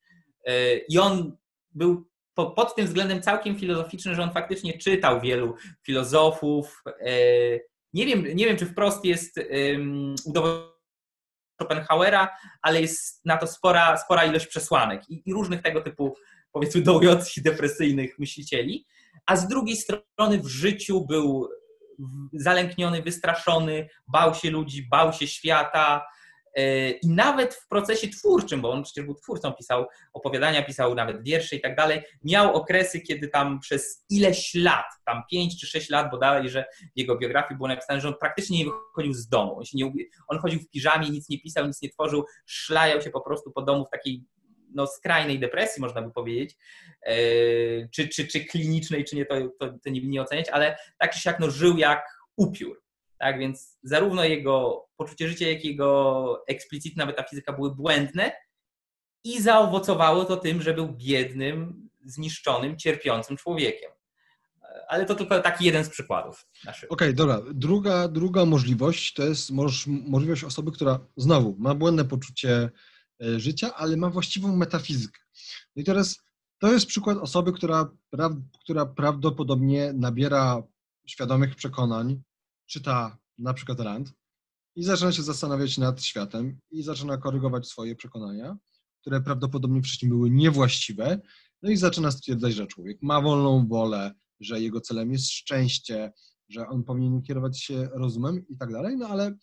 I 0.90 1.00
on 1.00 1.38
był 1.72 2.08
pod 2.34 2.76
tym 2.76 2.86
względem 2.86 3.22
całkiem 3.22 3.60
filozoficzny, 3.60 4.16
że 4.16 4.24
on 4.24 4.32
faktycznie 4.32 4.78
czytał 4.78 5.22
wielu 5.22 5.56
filozofów. 5.86 6.84
Nie 7.94 8.06
wiem, 8.06 8.26
nie 8.36 8.46
wiem 8.46 8.58
czy 8.58 8.66
wprost 8.66 9.06
jest 9.06 9.40
udowodnione, 10.26 10.79
Schopenhauera, 11.60 12.30
ale 12.62 12.82
jest 12.82 13.26
na 13.26 13.38
to 13.38 13.48
spora, 13.48 13.98
spora 13.98 14.26
ilość 14.26 14.48
przesłanek 14.48 15.10
i, 15.10 15.22
i 15.26 15.34
różnych 15.34 15.62
tego 15.62 15.82
typu, 15.82 16.16
powiedzmy, 16.52 16.82
dołujących 16.82 17.44
depresyjnych 17.44 18.20
myślicieli. 18.20 18.86
A 19.26 19.36
z 19.36 19.48
drugiej 19.48 19.78
strony 19.78 20.40
w 20.40 20.48
życiu 20.48 21.06
był 21.06 21.50
zalękniony, 22.34 23.02
wystraszony, 23.02 23.90
bał 24.08 24.36
się 24.36 24.52
ludzi, 24.52 24.88
bał 24.92 25.14
się 25.14 25.28
świata, 25.28 26.06
I 27.02 27.10
nawet 27.10 27.54
w 27.54 27.68
procesie 27.68 28.08
twórczym, 28.08 28.62
bo 28.62 28.72
on 28.72 28.84
przecież 28.84 29.06
był 29.06 29.16
twórcą, 29.16 29.54
pisał 29.54 29.86
opowiadania, 30.14 30.64
pisał 30.64 30.96
nawet 30.96 31.24
wiersze 31.24 31.56
i 31.56 31.62
tak 31.62 31.76
dalej, 31.76 32.02
miał 32.24 32.56
okresy, 32.56 33.02
kiedy 33.02 33.28
tam 33.28 33.60
przez 33.60 34.06
ileś 34.10 34.56
lat, 34.56 34.86
tam 35.06 35.24
pięć 35.32 35.60
czy 35.60 35.68
sześć 35.68 35.90
lat 35.90 36.12
bodaj, 36.12 36.50
że 36.50 36.66
w 36.96 37.00
jego 37.00 37.18
biografii 37.18 37.58
było 37.58 37.68
napisane, 37.68 38.02
że 38.02 38.08
on 38.08 38.16
praktycznie 38.20 38.58
nie 38.58 38.66
wychodził 38.66 39.14
z 39.14 39.28
domu. 39.28 39.58
On, 39.58 39.64
nie, 39.74 39.92
on 40.28 40.40
chodził 40.40 40.60
w 40.60 40.70
piżamie, 40.70 41.10
nic 41.10 41.30
nie 41.30 41.40
pisał, 41.40 41.68
nic 41.68 41.82
nie 41.82 41.90
tworzył, 41.90 42.26
szlajał 42.46 43.02
się 43.02 43.10
po 43.10 43.22
prostu 43.22 43.52
po 43.52 43.62
domu 43.62 43.86
w 43.86 43.90
takiej 43.90 44.24
no, 44.74 44.88
skrajnej 44.88 45.40
depresji, 45.40 45.82
można 45.82 46.02
by 46.02 46.12
powiedzieć, 46.12 46.58
e, 47.02 47.16
czy, 47.88 48.08
czy, 48.08 48.28
czy 48.28 48.46
klinicznej, 48.46 49.06
czy 49.06 49.16
nie, 49.16 49.26
to, 49.26 49.36
to, 49.60 49.74
to 49.84 49.90
nie, 49.90 50.02
nie 50.02 50.22
oceniać, 50.22 50.50
ale 50.50 50.78
tak 50.98 51.14
czy 51.14 51.20
siak 51.20 51.40
no, 51.40 51.50
żył 51.50 51.78
jak 51.78 52.06
upiór. 52.36 52.82
Tak 53.20 53.40
więc 53.40 53.78
zarówno 53.84 54.24
jego 54.24 54.86
poczucie 54.98 55.28
życia, 55.28 55.50
jak 55.50 55.66
i 55.66 55.68
jego 55.68 56.44
eksplicitna 56.48 57.06
metafizyka 57.06 57.54
były 57.54 57.76
błędne 57.76 58.32
i 59.24 59.42
zaowocowało 59.42 60.26
to 60.26 60.38
tym, 60.38 60.62
że 60.62 60.74
był 60.74 60.88
biednym, 60.88 61.90
zniszczonym, 62.06 62.78
cierpiącym 62.78 63.38
człowiekiem. 63.38 63.92
Ale 64.88 65.06
to 65.06 65.16
tylko 65.16 65.40
taki 65.40 65.66
jeden 65.66 65.84
z 65.84 65.90
przykładów. 65.90 66.48
Okej, 66.68 66.90
okay, 66.90 67.14
dobra. 67.14 67.42
Druga, 67.54 68.08
druga 68.08 68.46
możliwość 68.46 69.14
to 69.14 69.24
jest 69.24 69.52
możliwość 69.88 70.44
osoby, 70.44 70.72
która 70.72 71.00
znowu 71.18 71.56
ma 71.60 71.76
błędne 71.76 72.06
poczucie 72.06 72.70
e, 73.24 73.40
życia, 73.40 73.76
ale 73.76 73.98
ma 73.98 74.10
właściwą 74.10 74.56
metafizykę. 74.56 75.20
No 75.76 75.82
i 75.82 75.86
teraz 75.86 76.20
to 76.60 76.74
jest 76.74 76.86
przykład 76.86 77.18
osoby, 77.18 77.54
która, 77.54 77.92
która 78.64 78.86
prawdopodobnie 78.86 79.94
nabiera 79.94 80.64
świadomych 81.06 81.56
przekonań, 81.56 82.22
czyta 82.70 83.18
na 83.38 83.54
przykład 83.54 83.80
Rand 83.80 84.14
i 84.76 84.84
zaczyna 84.84 85.12
się 85.12 85.24
zastanawiać 85.24 85.78
nad 85.78 86.04
światem 86.04 86.60
i 86.72 86.84
zaczyna 86.84 87.18
korygować 87.18 87.68
swoje 87.68 87.96
przekonania, 87.96 88.58
które 89.02 89.22
prawdopodobnie 89.22 89.82
wcześniej 89.82 90.10
były 90.10 90.30
niewłaściwe, 90.30 91.22
no 91.62 91.70
i 91.70 91.78
zaczyna 91.78 92.12
stwierdzać, 92.12 92.54
że 92.54 92.68
człowiek 92.68 92.98
ma 93.02 93.22
wolną 93.22 93.68
wolę, 93.68 94.14
że 94.40 94.62
jego 94.62 94.82
celem 94.82 95.12
jest 95.12 95.32
szczęście, 95.32 96.12
że 96.50 96.68
on 96.68 96.84
powinien 96.84 97.22
kierować 97.22 97.60
się 97.62 97.90
rozumem 97.94 98.48
i 98.48 98.58
tak 98.58 98.72
dalej, 98.72 98.98
no 98.98 99.08
ale 99.08 99.38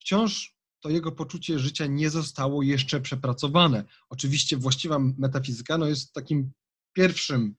wciąż 0.00 0.56
to 0.80 0.90
jego 0.90 1.12
poczucie 1.12 1.58
życia 1.58 1.86
nie 1.86 2.10
zostało 2.10 2.62
jeszcze 2.62 3.00
przepracowane. 3.00 3.84
Oczywiście 4.08 4.56
właściwa 4.56 4.98
metafizyka 4.98 5.78
no, 5.78 5.86
jest 5.86 6.12
takim 6.12 6.52
pierwszym 6.92 7.56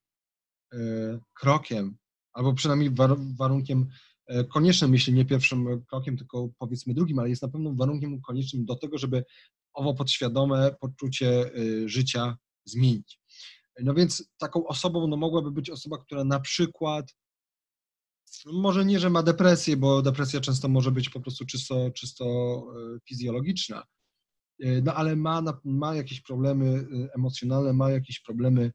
e, 0.73 0.77
krokiem, 1.33 1.97
albo 2.33 2.53
przynajmniej 2.53 2.91
warunkiem 3.37 3.81
e, 3.81 3.85
koniecznym, 4.49 4.93
jeśli 4.93 5.13
nie 5.13 5.25
pierwszym 5.25 5.85
krokiem, 5.85 6.17
tylko 6.17 6.49
powiedzmy 6.59 6.93
drugim, 6.93 7.19
ale 7.19 7.29
jest 7.29 7.41
na 7.41 7.47
pewno 7.47 7.73
warunkiem 7.73 8.21
koniecznym 8.21 8.65
do 8.65 8.75
tego, 8.75 8.97
żeby 8.97 9.23
owo 9.73 9.93
podświadome 9.93 10.75
poczucie 10.79 11.51
życia 11.85 12.37
zmienić. 12.65 13.19
No 13.83 13.93
więc 13.93 14.29
taką 14.37 14.67
osobą 14.67 15.07
no, 15.07 15.17
mogłaby 15.17 15.51
być 15.51 15.69
osoba, 15.69 15.97
która 15.97 16.23
na 16.23 16.39
przykład 16.39 17.15
może 18.45 18.85
nie, 18.85 18.99
że 18.99 19.09
ma 19.09 19.23
depresję, 19.23 19.77
bo 19.77 20.01
depresja 20.01 20.41
często 20.41 20.67
może 20.67 20.91
być 20.91 21.09
po 21.09 21.19
prostu 21.19 21.45
czysto, 21.45 21.91
czysto 21.91 22.25
e, 22.25 22.99
fizjologiczna, 23.07 23.83
e, 24.59 24.81
no 24.81 24.93
ale 24.93 25.15
ma, 25.15 25.43
ma 25.63 25.95
jakieś 25.95 26.21
problemy 26.21 26.65
e, 26.65 27.13
emocjonalne, 27.15 27.73
ma 27.73 27.91
jakieś 27.91 28.19
problemy 28.19 28.71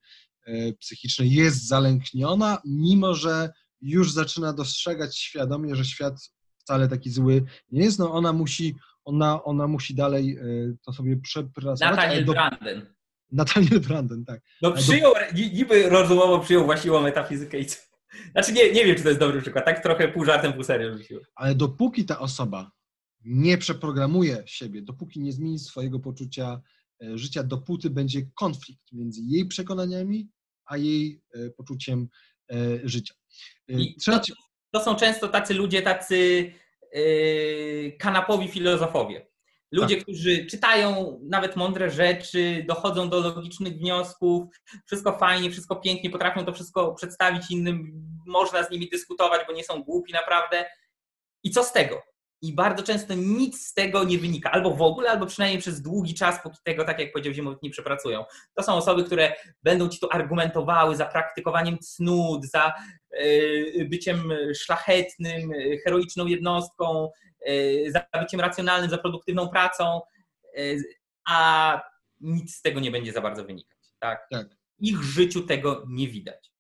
psychiczne, 0.79 1.27
jest 1.27 1.69
zalękniona, 1.69 2.59
mimo 2.65 3.15
że 3.15 3.51
już 3.83 4.13
zaczyna 4.13 4.53
dostrzegać 4.53 5.19
świadomie, 5.19 5.77
że 5.77 5.85
świat 5.85 6.15
wcale 6.59 6.89
taki 6.89 7.11
zły 7.11 7.45
nie 7.71 7.85
jest, 7.85 7.99
no 7.99 8.13
ona 8.13 8.33
musi, 8.33 8.75
ona, 9.05 9.45
ona 9.45 9.69
musi 9.69 9.95
dalej 9.95 10.39
to 10.87 10.93
sobie 10.93 11.17
przepracować. 11.17 11.81
Nathaniel 11.81 12.25
do... 12.25 12.33
Branden. 12.33 12.95
Nathaniel 13.33 13.81
Branden, 13.81 14.25
tak. 14.25 14.41
No 14.63 14.73
przyjął, 14.73 15.15
do... 15.15 15.39
niby 15.53 15.89
rozumowo 15.89 16.41
przyjął 16.41 16.65
właściwą 16.65 17.01
metafizykę 17.01 17.59
i 17.59 17.67
co? 17.67 17.77
Znaczy 18.33 18.53
nie, 18.53 18.73
nie 18.73 18.85
wiem, 18.85 18.97
czy 18.97 19.03
to 19.03 19.09
jest 19.09 19.21
dobry 19.21 19.41
przykład. 19.41 19.65
Tak 19.65 19.83
trochę 19.83 20.09
pół 20.09 20.25
żartem, 20.25 20.53
pół 20.53 20.63
serio 20.63 20.99
rzuciłem. 20.99 21.25
Ale 21.35 21.55
dopóki 21.55 22.05
ta 22.05 22.19
osoba 22.19 22.71
nie 23.25 23.59
przeprogramuje 23.59 24.43
siebie, 24.47 24.83
dopóki 24.83 25.21
nie 25.21 25.33
zmieni 25.33 25.59
swojego 25.59 26.01
poczucia 26.01 26.61
e, 27.03 27.19
życia, 27.19 27.43
dopóty 27.43 27.91
będzie 27.91 28.23
konflikt 28.35 28.93
między 28.93 29.21
jej 29.23 29.47
przekonaniami, 29.47 30.29
a 30.67 30.77
jej 30.77 31.23
e, 31.35 31.51
poczuciem 31.51 32.09
e, 32.49 32.89
Trzeci... 34.01 34.33
To, 34.33 34.79
to, 34.79 34.85
są 34.85 34.97
często 34.97 35.29
tacy 35.29 35.55
ludzie, 35.55 35.83
tacy 35.83 36.53
kanapowi 37.99 38.49
filozofowie. 38.49 39.27
Ludzie, 39.73 39.97
tak. 39.97 40.05
którzy 40.05 40.47
czytają 40.47 41.21
nawet 41.23 41.57
mądre 41.57 41.91
rzeczy, 41.91 42.65
dochodzą 42.69 43.09
do 43.09 43.21
logicznych 43.21 43.73
wniosków, 43.73 44.45
wszystko 44.87 45.19
fajnie, 45.19 45.51
wszystko 45.51 45.77
pięknie, 45.77 46.11
potrafią 46.11 46.45
to 46.45 46.53
wszystko 46.53 46.95
przedstawić 46.95 47.51
innym, 47.51 47.93
można 48.27 48.63
z 48.63 48.71
nimi 48.71 48.89
dyskutować, 48.89 49.41
bo 49.47 49.53
nie 49.53 49.65
są 49.65 49.83
głupi 49.83 50.13
naprawdę. 50.13 50.65
I 51.43 51.51
co 51.51 51.65
z 51.65 51.73
tego? 51.73 52.03
I 52.43 52.55
bardzo 52.55 52.83
często 52.83 53.15
nic 53.15 53.67
z 53.67 53.75
tego 53.75 54.05
nie 54.05 54.19
wynika, 54.19 54.51
albo 54.51 54.71
w 54.71 54.83
ogóle, 54.83 55.11
albo 55.11 55.27
przynajmniej 55.27 55.61
przez 55.61 55.83
długi 55.83 56.15
czas, 56.15 56.43
póki 56.43 56.59
tego, 56.65 56.85
tak 56.85 56.99
jak 56.99 57.13
powiedział 57.13 57.33
Ziemowit, 57.33 57.63
nie 57.63 57.71
przepracują. 57.71 58.25
To 58.55 58.63
są 58.63 58.75
osoby, 58.75 59.05
które 59.05 59.33
będą 59.63 59.89
ci 59.89 60.01
tu 60.01 60.09
argumentowały 60.11 60.97
za 60.97 61.07
praktykowaniem 61.07 61.79
cnót, 61.79 62.45
za 62.45 62.73
yy, 63.13 63.87
byciem 63.91 64.33
szlachetnym, 64.55 65.53
heroiczną 65.85 66.27
jednostką, 66.27 67.09
Y, 67.49 67.91
za 67.93 68.21
byciem 68.21 68.41
racjonalnym, 68.41 68.91
za 68.91 68.99
produktywną 68.99 69.49
pracą, 69.49 70.01
y, 70.59 70.83
a 71.29 71.81
nic 72.21 72.57
z 72.57 72.63
tego 72.63 72.81
nie 72.81 72.91
będzie 72.91 73.13
za 73.13 73.21
bardzo 73.21 73.45
wynikać. 73.45 73.79
Tak? 73.99 74.27
tak. 74.31 74.47
Ich 74.79 75.03
życiu 75.03 75.47
tego 75.47 75.85
nie 75.89 76.09
widać. 76.09 76.52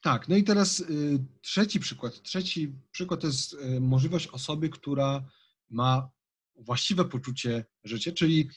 Tak, 0.00 0.28
no 0.28 0.36
i 0.36 0.44
teraz 0.44 0.80
y, 0.80 1.24
trzeci 1.40 1.80
przykład. 1.80 2.22
Trzeci 2.22 2.74
przykład 2.92 3.20
to 3.20 3.26
jest 3.26 3.56
możliwość 3.80 4.26
osoby, 4.26 4.68
która 4.68 5.24
ma 5.70 6.10
właściwe 6.56 7.04
poczucie 7.04 7.64
życia, 7.84 8.12
czyli 8.12 8.50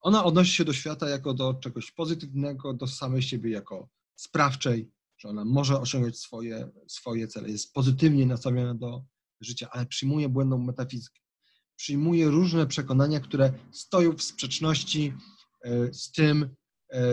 ona 0.00 0.24
odnosi 0.24 0.52
się 0.52 0.64
do 0.64 0.72
świata 0.72 1.08
jako 1.08 1.34
do 1.34 1.54
czegoś 1.54 1.90
pozytywnego, 1.90 2.74
do 2.74 2.86
samej 2.86 3.22
siebie 3.22 3.50
jako 3.50 3.88
sprawczej, 4.16 4.90
że 5.18 5.28
ona 5.28 5.44
może 5.44 5.80
osiągać 5.80 6.18
swoje, 6.18 6.70
swoje 6.88 7.28
cele, 7.28 7.50
jest 7.50 7.72
pozytywnie 7.72 8.26
nastawiona 8.26 8.74
do 8.74 9.04
życia, 9.40 9.68
ale 9.70 9.86
przyjmuje 9.86 10.28
błędną 10.28 10.58
metafizykę. 10.58 11.20
Przyjmuje 11.76 12.28
różne 12.28 12.66
przekonania, 12.66 13.20
które 13.20 13.52
stoją 13.72 14.16
w 14.16 14.22
sprzeczności 14.22 15.14
e, 15.64 15.94
z 15.94 16.12
tym, 16.12 16.54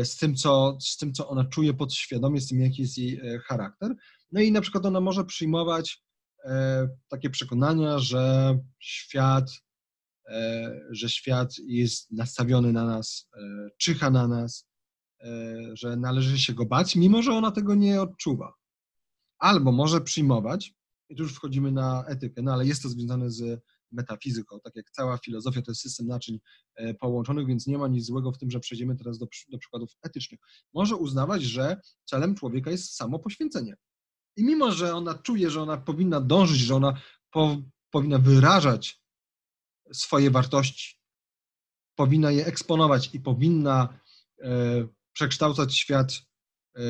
z 0.03 0.17
tym, 0.17 0.35
co, 0.35 0.77
z 0.81 0.97
tym, 0.97 1.13
co 1.13 1.27
ona 1.27 1.45
czuje 1.45 1.73
podświadomie, 1.73 2.41
z 2.41 2.47
tym, 2.47 2.61
jaki 2.61 2.81
jest 2.81 2.97
jej 2.97 3.19
e, 3.19 3.39
charakter. 3.39 3.95
No 4.31 4.41
i 4.41 4.51
na 4.51 4.61
przykład 4.61 4.85
ona 4.85 5.01
może 5.01 5.25
przyjmować 5.25 6.03
takie 7.07 7.29
przekonania, 7.29 7.99
że 7.99 8.57
świat, 8.79 9.49
że 10.89 11.09
świat 11.09 11.53
jest 11.57 12.11
nastawiony 12.11 12.73
na 12.73 12.85
nas, 12.85 13.29
czyha 13.77 14.09
na 14.09 14.27
nas, 14.27 14.67
że 15.73 15.95
należy 15.95 16.39
się 16.39 16.53
go 16.53 16.65
bać, 16.65 16.95
mimo 16.95 17.21
że 17.21 17.33
ona 17.33 17.51
tego 17.51 17.75
nie 17.75 18.01
odczuwa. 18.01 18.53
Albo 19.39 19.71
może 19.71 20.01
przyjmować, 20.01 20.73
i 21.09 21.15
tu 21.15 21.23
już 21.23 21.33
wchodzimy 21.33 21.71
na 21.71 22.05
etykę, 22.07 22.41
no 22.41 22.53
ale 22.53 22.65
jest 22.65 22.83
to 22.83 22.89
związane 22.89 23.31
z 23.31 23.61
metafizyką, 23.91 24.59
tak 24.59 24.75
jak 24.75 24.91
cała 24.91 25.17
filozofia 25.17 25.61
to 25.61 25.71
jest 25.71 25.81
system 25.81 26.07
naczyń 26.07 26.39
e, 26.75 26.93
połączonych, 26.93 27.47
więc 27.47 27.67
nie 27.67 27.77
ma 27.77 27.87
nic 27.87 28.05
złego 28.05 28.31
w 28.31 28.37
tym, 28.37 28.51
że 28.51 28.59
przejdziemy 28.59 28.95
teraz 28.95 29.17
do, 29.17 29.27
do 29.49 29.57
przykładów 29.57 29.89
etycznych. 30.01 30.39
Może 30.73 30.95
uznawać, 30.95 31.43
że 31.43 31.81
celem 32.05 32.35
człowieka 32.35 32.71
jest 32.71 32.95
samo 32.95 33.19
poświęcenie. 33.19 33.75
I 34.35 34.45
mimo, 34.45 34.71
że 34.71 34.95
ona 34.95 35.13
czuje, 35.13 35.49
że 35.49 35.61
ona 35.61 35.77
powinna 35.77 36.21
dążyć, 36.21 36.59
że 36.59 36.75
ona 36.75 37.01
po, 37.31 37.57
powinna 37.89 38.19
wyrażać 38.19 39.01
swoje 39.93 40.31
wartości, 40.31 40.99
powinna 41.95 42.31
je 42.31 42.45
eksponować 42.45 43.15
i 43.15 43.19
powinna 43.19 43.99
e, 44.41 44.87
przekształcać 45.13 45.75
świat 45.75 46.13
e, 46.75 46.81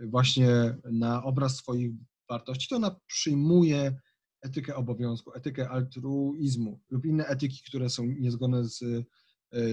właśnie 0.00 0.76
na 0.84 1.24
obraz 1.24 1.56
swoich 1.56 1.90
wartości, 2.28 2.68
to 2.68 2.76
ona 2.76 3.00
przyjmuje 3.06 4.00
etykę 4.46 4.76
obowiązku, 4.76 5.32
etykę 5.34 5.68
altruizmu 5.68 6.80
lub 6.90 7.04
inne 7.04 7.26
etyki, 7.26 7.62
które 7.68 7.90
są 7.90 8.04
niezgodne 8.04 8.64
z 8.64 8.82
e, 8.82 9.04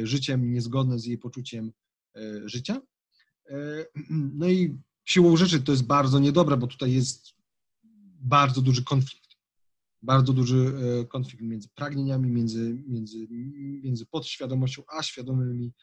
życiem, 0.08 0.54
niezgodne 0.54 1.00
z 1.00 1.06
jej 1.06 1.18
poczuciem 1.18 1.72
e, 2.16 2.50
życia. 2.50 2.82
E, 3.50 3.56
no 4.40 4.50
i 4.50 4.78
siłą 5.06 5.38
rzeczy 5.38 5.62
to 5.62 5.72
jest 5.72 5.84
bardzo 5.84 6.20
niedobre, 6.20 6.58
bo 6.58 6.68
tutaj 6.68 6.94
jest 6.94 7.34
bardzo 8.20 8.62
duży 8.62 8.84
konflikt. 8.84 9.24
Bardzo 10.02 10.34
duży 10.34 10.74
konflikt 11.10 11.44
między 11.44 11.70
pragnieniami, 11.76 12.30
między, 12.30 12.84
między, 12.88 13.28
między 13.84 14.06
podświadomością 14.06 14.84
a 14.98 15.04
świadomymi 15.04 15.74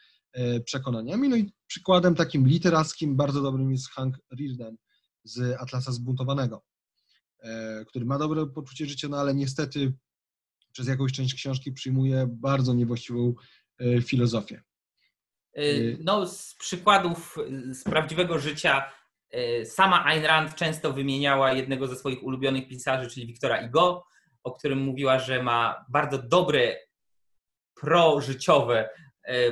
przekonaniami. 0.65 1.29
No 1.29 1.37
i 1.37 1.53
przykładem 1.67 2.15
takim 2.15 2.49
literackim, 2.49 3.17
bardzo 3.17 3.43
dobrym 3.43 3.73
jest 3.73 3.89
Hank 3.91 4.19
Rearden, 4.31 4.77
z 5.25 5.61
Atlasa 5.61 5.93
Zbuntowanego, 5.93 6.63
który 7.87 8.05
ma 8.05 8.19
dobre 8.19 8.47
poczucie 8.47 8.87
życia, 8.87 9.09
no 9.09 9.17
ale 9.17 9.35
niestety 9.35 9.93
przez 10.73 10.89
jakąś 10.89 11.13
część 11.13 11.35
książki 11.35 11.73
przyjmuje 11.73 12.27
bardzo 12.29 12.75
niewłaściwą 12.75 13.35
e, 13.81 14.03
filozofię. 14.03 14.63
E, 15.55 15.63
no, 16.01 16.27
z 16.27 16.55
przykładów 16.55 17.37
z 17.73 17.85
prawdziwego 17.85 18.39
życia 18.39 18.93
sama 19.65 20.05
Ayn 20.05 20.25
Rand 20.25 20.55
często 20.55 20.93
wymieniała 20.93 21.53
jednego 21.53 21.87
ze 21.87 21.97
swoich 21.97 22.23
ulubionych 22.23 22.69
pisarzy, 22.69 23.11
czyli 23.11 23.27
Wiktora 23.27 23.61
Igo, 23.61 24.05
o 24.43 24.53
którym 24.53 24.79
mówiła, 24.79 25.19
że 25.19 25.43
ma 25.43 25.87
bardzo 25.89 26.19
dobre 26.23 26.77
prożyciowe 27.75 28.89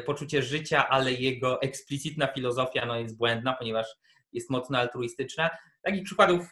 poczucie 0.07 0.43
życia, 0.43 0.89
ale 0.89 1.13
jego 1.13 1.63
eksplicitna 1.63 2.27
filozofia 2.27 2.87
no, 2.87 2.99
jest 2.99 3.17
błędna, 3.17 3.53
ponieważ 3.53 3.87
jest 4.33 4.51
mocno 4.51 4.79
altruistyczna. 4.79 5.51
Takich 5.83 6.05
przykładów, 6.05 6.51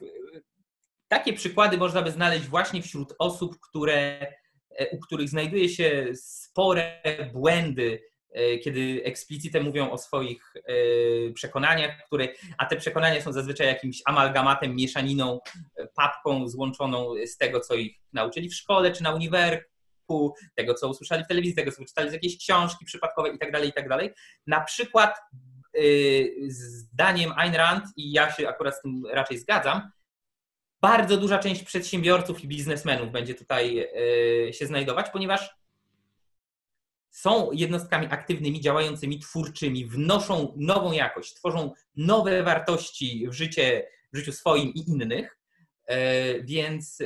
takie 1.08 1.32
przykłady 1.32 1.78
można 1.78 2.02
by 2.02 2.10
znaleźć 2.10 2.46
właśnie 2.46 2.82
wśród 2.82 3.14
osób, 3.18 3.60
które, 3.60 4.26
u 4.92 4.98
których 4.98 5.28
znajduje 5.28 5.68
się 5.68 6.06
spore 6.14 7.00
błędy, 7.32 8.02
e, 8.30 8.58
kiedy 8.58 9.02
eksplicite 9.04 9.60
mówią 9.60 9.90
o 9.90 9.98
swoich 9.98 10.52
e, 10.56 11.32
przekonaniach, 11.32 12.06
które, 12.06 12.28
a 12.58 12.66
te 12.66 12.76
przekonania 12.76 13.20
są 13.20 13.32
zazwyczaj 13.32 13.66
jakimś 13.66 14.02
amalgamatem, 14.06 14.76
mieszaniną, 14.76 15.40
e, 15.76 15.86
papką 15.86 16.48
złączoną 16.48 17.14
z 17.26 17.36
tego, 17.36 17.60
co 17.60 17.74
ich 17.74 17.96
nauczyli 18.12 18.48
w 18.48 18.54
szkole 18.54 18.92
czy 18.92 19.02
na 19.02 19.14
uniwerku, 19.14 20.34
tego, 20.54 20.74
co 20.74 20.88
usłyszeli 20.88 21.24
w 21.24 21.28
telewizji, 21.28 21.56
tego, 21.56 21.72
co 21.72 21.78
wyczytali 21.78 22.10
z 22.10 22.12
jakiejś 22.12 22.38
książki 22.38 22.84
przypadkowej 22.84 23.32
itd., 23.32 23.52
tak 23.52 23.64
itd. 23.64 23.98
Tak 23.98 24.16
na 24.46 24.60
przykład 24.60 25.18
zdaniem 26.48 27.32
Ayn 27.36 27.54
Rand, 27.54 27.84
i 27.96 28.12
ja 28.12 28.32
się 28.32 28.48
akurat 28.48 28.76
z 28.76 28.82
tym 28.82 29.02
raczej 29.12 29.38
zgadzam, 29.38 29.90
bardzo 30.80 31.16
duża 31.16 31.38
część 31.38 31.62
przedsiębiorców 31.62 32.44
i 32.44 32.48
biznesmenów 32.48 33.12
będzie 33.12 33.34
tutaj 33.34 33.88
y, 34.48 34.52
się 34.52 34.66
znajdować, 34.66 35.06
ponieważ 35.10 35.56
są 37.10 37.52
jednostkami 37.52 38.06
aktywnymi, 38.10 38.60
działającymi, 38.60 39.20
twórczymi, 39.20 39.86
wnoszą 39.86 40.52
nową 40.56 40.92
jakość, 40.92 41.34
tworzą 41.34 41.72
nowe 41.96 42.42
wartości 42.42 43.28
w, 43.28 43.32
życie, 43.32 43.88
w 44.12 44.16
życiu 44.16 44.32
swoim 44.32 44.74
i 44.74 44.90
innych. 44.90 45.38
więc 46.42 46.98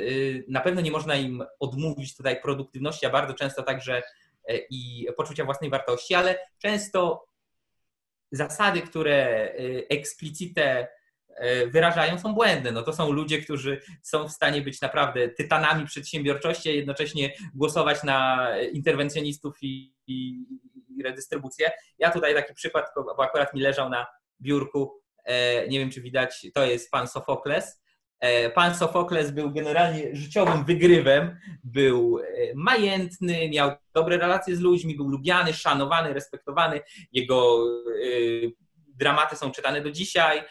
na 0.48 0.60
pewno 0.60 0.80
nie 0.80 0.90
można 0.90 1.16
im 1.16 1.44
odmówić 1.60 2.16
tutaj 2.16 2.42
produktywności, 2.42 3.06
a 3.06 3.10
bardzo 3.10 3.34
często 3.34 3.62
także 3.62 4.02
i 4.70 5.06
poczucia 5.16 5.44
własnej 5.44 5.70
wartości, 5.70 6.14
ale 6.14 6.38
często 6.58 7.26
zasady, 8.32 8.80
które 8.80 9.48
eksplicite 9.88 10.88
wyrażają, 11.66 12.18
są 12.18 12.34
błędne. 12.34 12.72
No 12.72 12.82
to 12.82 12.92
są 12.92 13.12
ludzie, 13.12 13.42
którzy 13.42 13.80
są 14.02 14.28
w 14.28 14.32
stanie 14.32 14.62
być 14.62 14.80
naprawdę 14.80 15.28
tytanami 15.28 15.86
przedsiębiorczości, 15.86 16.68
a 16.68 16.72
jednocześnie 16.72 17.32
głosować 17.54 18.02
na 18.02 18.48
interwencjonistów 18.72 19.56
i, 19.62 19.94
i, 20.06 20.44
i 20.88 21.02
redystrybucję. 21.02 21.70
Ja 21.98 22.10
tutaj 22.10 22.34
taki 22.34 22.54
przykład, 22.54 22.86
bo 22.96 23.24
akurat 23.24 23.54
mi 23.54 23.60
leżał 23.60 23.90
na 23.90 24.06
biurku, 24.40 25.00
e, 25.24 25.68
nie 25.68 25.78
wiem 25.78 25.90
czy 25.90 26.00
widać, 26.00 26.46
to 26.54 26.64
jest 26.64 26.90
pan 26.90 27.08
Sofokles. 27.08 27.82
E, 28.20 28.50
pan 28.50 28.74
Sofokles 28.74 29.30
był 29.30 29.50
generalnie 29.50 30.16
życiowym 30.16 30.64
wygrywem, 30.64 31.38
był 31.64 32.18
e, 32.18 32.24
majętny, 32.54 33.50
miał 33.50 33.72
dobre 33.94 34.18
relacje 34.18 34.56
z 34.56 34.60
ludźmi, 34.60 34.96
był 34.96 35.08
lubiany, 35.08 35.52
szanowany, 35.52 36.12
respektowany. 36.12 36.80
Jego 37.12 37.66
dramaty 38.88 39.36
są 39.36 39.50
czytane 39.50 39.80
do 39.80 39.90
dzisiaj 39.90 40.42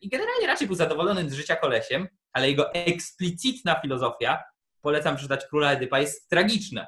i 0.00 0.08
generalnie 0.08 0.46
raczej 0.46 0.66
był 0.66 0.76
zadowolony 0.76 1.30
z 1.30 1.34
życia 1.34 1.56
kolesiem, 1.56 2.08
ale 2.32 2.50
jego 2.50 2.74
eksplicitna 2.74 3.80
filozofia, 3.80 4.42
polecam 4.82 5.16
przeczytać 5.16 5.46
Króla 5.46 5.72
Edypa, 5.72 6.00
jest 6.00 6.28
tragiczna. 6.28 6.86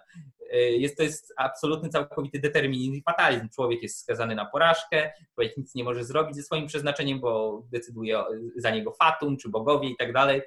E, 0.53 0.59
jest 0.59 0.97
to 0.97 1.03
jest 1.03 1.35
absolutny, 1.37 1.89
całkowity 1.89 2.39
determinizm 2.39 2.95
i 2.95 3.03
fatalizm. 3.03 3.49
Człowiek 3.49 3.83
jest 3.83 3.99
skazany 3.99 4.35
na 4.35 4.47
porażkę, 4.47 5.13
człowiek 5.35 5.57
nic 5.57 5.75
nie 5.75 5.85
może 5.85 6.05
zrobić 6.05 6.37
ze 6.37 6.43
swoim 6.43 6.67
przeznaczeniem, 6.67 7.21
bo 7.21 7.63
decyduje 7.71 8.25
za 8.57 8.71
niego 8.71 8.93
fatum 8.93 9.37
czy 9.37 9.49
bogowie 9.49 9.89
i 9.89 9.97
tak 9.97 10.13
dalej. 10.13 10.43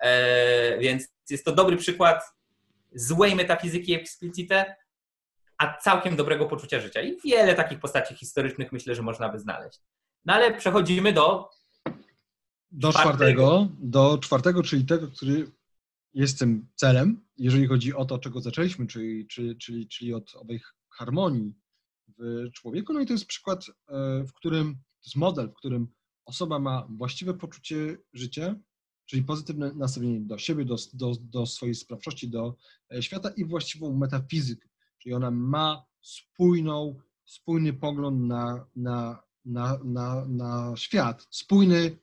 E, 0.00 0.78
więc 0.78 1.08
jest 1.30 1.44
to 1.44 1.52
dobry 1.52 1.76
przykład 1.76 2.22
złej 2.94 3.34
metafizyki 3.34 3.94
explicite, 3.94 4.74
a 5.58 5.78
całkiem 5.78 6.16
dobrego 6.16 6.46
poczucia 6.46 6.80
życia. 6.80 7.00
I 7.00 7.20
wiele 7.24 7.54
takich 7.54 7.80
postaci 7.80 8.14
historycznych 8.14 8.72
myślę, 8.72 8.94
że 8.94 9.02
można 9.02 9.28
by 9.28 9.38
znaleźć. 9.38 9.80
No 10.24 10.32
ale 10.32 10.54
przechodzimy 10.58 11.12
do. 11.12 11.50
Do 12.70 12.92
czwartego, 12.92 13.12
czwartego 13.12 13.68
do 13.78 14.18
czwartego, 14.18 14.62
czyli 14.62 14.84
tego, 14.84 15.08
który 15.08 15.52
jest 16.14 16.38
tym 16.38 16.68
celem, 16.74 17.24
jeżeli 17.36 17.66
chodzi 17.66 17.94
o 17.94 18.04
to, 18.04 18.18
czego 18.18 18.40
zaczęliśmy, 18.40 18.86
czyli, 18.86 19.26
czyli, 19.26 19.58
czyli, 19.58 19.88
czyli 19.88 20.14
od 20.14 20.34
owej 20.34 20.60
harmonii 20.90 21.54
w 22.18 22.50
człowieku. 22.52 22.92
No 22.92 23.00
i 23.00 23.06
to 23.06 23.12
jest 23.12 23.26
przykład, 23.26 23.66
e, 23.88 24.24
w 24.24 24.32
którym, 24.32 24.74
to 24.74 25.06
jest 25.06 25.16
model, 25.16 25.50
w 25.50 25.54
którym 25.54 25.88
osoba 26.24 26.58
ma 26.58 26.86
właściwe 26.90 27.34
poczucie 27.34 27.98
życia, 28.12 28.54
czyli 29.06 29.22
pozytywne 29.22 29.72
nastawienie 29.72 30.20
do 30.20 30.38
siebie, 30.38 30.64
do, 30.64 30.76
do, 30.92 31.12
do 31.20 31.46
swojej 31.46 31.74
sprawczości, 31.74 32.30
do 32.30 32.56
e, 32.94 33.02
świata 33.02 33.30
i 33.36 33.44
właściwą 33.44 33.96
metafizykę, 33.96 34.68
czyli 34.98 35.14
ona 35.14 35.30
ma 35.30 35.84
spójną, 36.00 37.00
spójny 37.24 37.72
pogląd 37.72 38.20
na, 38.20 38.66
na, 38.76 39.22
na, 39.44 39.78
na, 39.84 40.24
na 40.26 40.76
świat, 40.76 41.26
spójny 41.30 41.98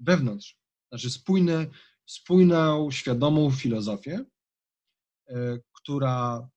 wewnątrz, 0.00 0.58
znaczy 0.88 1.10
spójny 1.10 1.70
spójną, 2.08 2.90
świadomą 2.90 3.50
filozofię, 3.50 4.24
e, 5.26 5.58
która, 5.72 6.48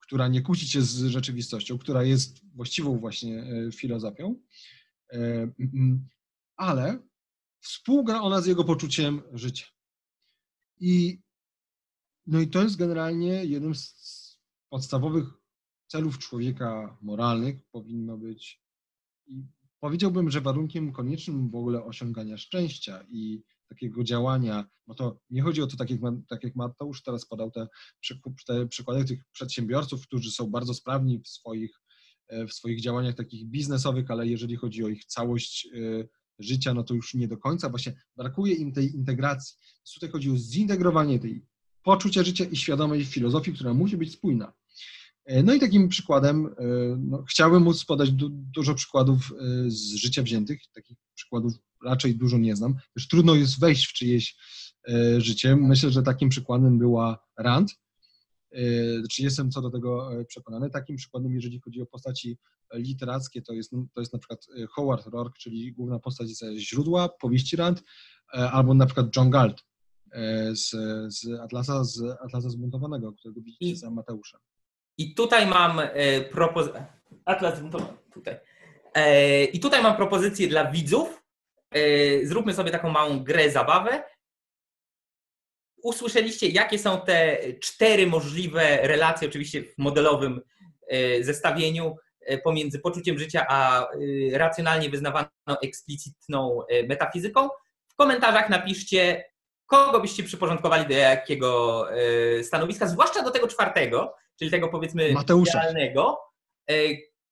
która 0.00 0.28
nie 0.28 0.42
kłóci 0.42 0.68
się 0.68 0.82
z 0.82 1.04
rzeczywistością, 1.04 1.78
która 1.78 2.02
jest 2.02 2.46
właściwą 2.54 2.98
właśnie 2.98 3.42
e, 3.42 3.72
filozofią, 3.72 4.40
e, 5.12 5.50
ale 6.56 6.98
współgra 7.60 8.22
ona 8.22 8.40
z 8.40 8.46
jego 8.46 8.64
poczuciem 8.64 9.22
życia. 9.32 9.66
I, 10.80 11.22
no 12.26 12.40
i 12.40 12.48
to 12.48 12.62
jest 12.62 12.76
generalnie 12.76 13.44
jednym 13.44 13.74
z 13.74 14.40
podstawowych 14.68 15.24
celów 15.86 16.18
człowieka 16.18 16.98
moralnych, 17.02 17.56
powinno 17.72 18.16
być, 18.16 18.63
i 19.26 19.44
powiedziałbym, 19.80 20.30
że 20.30 20.40
warunkiem 20.40 20.92
koniecznym 20.92 21.50
w 21.50 21.54
ogóle 21.54 21.84
osiągania 21.84 22.38
szczęścia 22.38 23.04
i 23.08 23.42
takiego 23.68 24.04
działania, 24.04 24.64
no 24.86 24.94
to 24.94 25.18
nie 25.30 25.42
chodzi 25.42 25.62
o 25.62 25.66
to, 25.66 25.76
tak 25.76 25.90
jak, 25.90 26.00
tak 26.28 26.44
jak 26.44 26.56
Mateusz 26.56 27.02
teraz 27.02 27.26
podał 27.26 27.50
te, 27.50 27.68
te 28.46 28.66
przykłady 28.66 29.04
tych 29.04 29.24
przedsiębiorców, 29.32 30.06
którzy 30.06 30.30
są 30.30 30.50
bardzo 30.50 30.74
sprawni 30.74 31.20
w 31.20 31.28
swoich, 31.28 31.80
e, 32.28 32.46
w 32.46 32.52
swoich 32.52 32.80
działaniach 32.80 33.14
takich 33.14 33.46
biznesowych, 33.46 34.10
ale 34.10 34.26
jeżeli 34.26 34.56
chodzi 34.56 34.84
o 34.84 34.88
ich 34.88 35.04
całość 35.04 35.66
e, 35.66 36.08
życia, 36.38 36.74
no 36.74 36.84
to 36.84 36.94
już 36.94 37.14
nie 37.14 37.28
do 37.28 37.38
końca, 37.38 37.68
właśnie 37.68 37.94
brakuje 38.16 38.54
im 38.54 38.72
tej 38.72 38.94
integracji. 38.94 39.56
Więc 39.60 39.94
tutaj 39.94 40.10
chodzi 40.10 40.30
o 40.30 40.36
zintegrowanie 40.36 41.18
tej 41.18 41.46
poczucia 41.82 42.22
życia 42.22 42.44
i 42.44 42.56
świadomej 42.56 43.04
filozofii, 43.04 43.52
która 43.52 43.74
musi 43.74 43.96
być 43.96 44.12
spójna. 44.12 44.52
E, 45.24 45.42
no 45.42 45.54
i 45.54 45.60
takim 45.60 45.88
przykładem, 45.88 46.54
no, 46.98 47.24
chciałbym 47.28 47.62
móc 47.62 47.84
podać 47.84 48.12
du 48.12 48.28
dużo 48.28 48.74
przykładów 48.74 49.32
z 49.66 49.94
życia 49.94 50.22
wziętych, 50.22 50.60
takich 50.74 50.96
przykładów 51.14 51.54
raczej 51.84 52.16
dużo 52.16 52.38
nie 52.38 52.56
znam. 52.56 52.74
Już 52.96 53.08
trudno 53.08 53.34
jest 53.34 53.60
wejść 53.60 53.86
w 53.86 53.92
czyjeś 53.92 54.36
e, 54.88 55.20
życie. 55.20 55.56
Myślę, 55.56 55.90
że 55.90 56.02
takim 56.02 56.28
przykładem 56.28 56.78
była 56.78 57.18
Rand. 57.38 57.70
E, 58.52 58.58
czy 59.10 59.22
jestem 59.22 59.50
co 59.50 59.62
do 59.62 59.70
tego 59.70 60.20
e, 60.20 60.24
przekonany. 60.24 60.70
Takim 60.70 60.96
przykładem, 60.96 61.34
jeżeli 61.34 61.60
chodzi 61.60 61.82
o 61.82 61.86
postaci 61.86 62.38
literackie, 62.74 63.42
to 63.42 63.52
jest, 63.52 63.70
to 63.70 64.00
jest 64.00 64.12
na 64.12 64.18
przykład 64.18 64.46
Howard 64.70 65.06
Rourke, 65.06 65.38
czyli 65.38 65.72
główna 65.72 65.98
postać 65.98 66.28
ze 66.28 66.58
źródła 66.58 67.08
powieści 67.08 67.56
Rand, 67.56 67.82
albo 68.32 68.74
na 68.74 68.86
przykład 68.86 69.16
John 69.16 69.30
Galt 69.30 69.64
z, 70.52 70.70
z 71.14 71.40
Atlasa, 71.40 71.84
z 71.84 72.02
Atlasa 72.24 72.50
Zbuntowanego, 72.50 73.12
którego 73.12 73.40
widzicie 73.40 73.76
za 73.76 73.90
Mateuszem. 73.90 74.40
I 74.98 75.14
tutaj 75.14 75.46
mam 75.46 75.80
propozycję. 76.32 76.84
Atlas 77.24 77.58
Zbuntowany, 77.58 77.98
tutaj. 78.12 78.36
I 79.52 79.60
tutaj 79.60 79.82
mam 79.82 79.96
propozycję 79.96 80.48
dla 80.48 80.70
widzów, 80.70 81.24
E, 81.74 82.26
zróbmy 82.26 82.54
sobie 82.54 82.70
taką 82.70 82.90
małą 82.90 83.24
grę, 83.24 83.50
zabawę. 83.50 84.02
Usłyszeliście, 85.82 86.48
jakie 86.48 86.78
są 86.78 87.00
te 87.00 87.38
cztery 87.60 88.06
możliwe 88.06 88.78
relacje, 88.82 89.28
oczywiście 89.28 89.62
w 89.62 89.78
modelowym 89.78 90.40
e, 90.88 91.24
zestawieniu 91.24 91.96
e, 92.20 92.38
pomiędzy 92.38 92.78
poczuciem 92.78 93.18
życia 93.18 93.46
a 93.48 93.88
racjonalnie 94.32 94.90
wyznawaną 94.90 95.28
eksplicitną 95.62 96.60
metafizyką. 96.88 97.48
W 97.88 97.94
komentarzach 97.94 98.48
napiszcie, 98.48 99.24
kogo 99.66 100.00
byście 100.00 100.22
przyporządkowali 100.22 100.86
do 100.86 100.94
jakiego 100.94 101.86
stanowiska, 102.42 102.86
zwłaszcza 102.86 103.22
do 103.22 103.30
tego 103.30 103.48
czwartego, 103.48 104.14
czyli 104.38 104.50
tego 104.50 104.68
powiedzmy 104.68 105.12
Mateusza. 105.12 105.58
idealnego, 105.58 106.18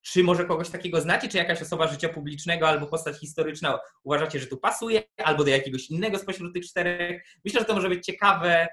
czy 0.02 0.22
może 0.22 0.44
kogoś 0.44 0.70
takiego 0.70 1.00
znacie, 1.00 1.28
czy 1.28 1.36
jakaś 1.36 1.62
osoba 1.62 1.88
życia 1.88 2.08
publicznego 2.08 2.68
albo 2.68 2.86
postać 2.86 3.16
historyczna 3.16 3.78
uważacie, 4.04 4.40
że 4.40 4.46
tu 4.46 4.56
pasuje, 4.56 5.02
albo 5.16 5.44
do 5.44 5.50
jakiegoś 5.50 5.90
innego 5.90 6.18
spośród 6.18 6.54
tych 6.54 6.66
czterech? 6.66 7.24
Myślę, 7.44 7.60
że 7.60 7.66
to 7.66 7.74
może 7.74 7.88
być 7.88 8.06
ciekawe, 8.06 8.68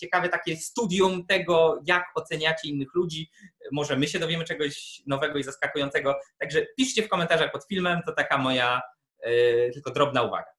ciekawe 0.00 0.28
takie 0.28 0.56
studium 0.56 1.26
tego, 1.26 1.82
jak 1.86 2.04
oceniacie 2.14 2.68
innych 2.68 2.94
ludzi. 2.94 3.30
Może 3.72 3.96
my 3.96 4.08
się 4.08 4.18
dowiemy 4.18 4.44
czegoś 4.44 5.02
nowego 5.06 5.38
i 5.38 5.42
zaskakującego. 5.42 6.14
Także 6.38 6.66
piszcie 6.76 7.02
w 7.02 7.08
komentarzach 7.08 7.52
pod 7.52 7.64
filmem, 7.66 8.00
to 8.06 8.12
taka 8.12 8.38
moja 8.38 8.80
e, 9.20 9.70
tylko 9.70 9.90
drobna 9.90 10.22
uwaga. 10.22 10.52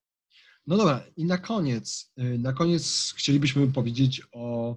No 0.68 0.78
dobra, 0.78 1.04
i 1.18 1.26
na 1.26 1.38
koniec, 1.38 2.14
y, 2.20 2.38
na 2.40 2.54
koniec 2.54 3.14
chcielibyśmy 3.18 3.68
powiedzieć 3.68 4.22
o 4.32 4.76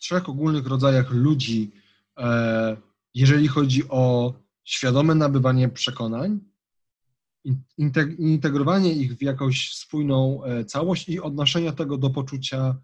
trzech 0.00 0.28
ogólnych 0.28 0.66
rodzajach 0.66 1.10
ludzi, 1.10 1.70
e, 2.18 2.76
jeżeli 3.14 3.48
chodzi 3.48 3.88
o 3.88 4.34
świadome 4.64 5.14
nabywanie 5.14 5.68
przekonań, 5.68 6.40
integrowanie 8.18 8.92
ich 8.92 9.16
w 9.16 9.22
jakąś 9.22 9.74
spójną 9.74 10.44
e, 10.44 10.64
całość 10.64 11.08
i 11.08 11.20
odnoszenie 11.20 11.72
tego 11.72 11.98
do 11.98 12.10
poczucia 12.10 12.76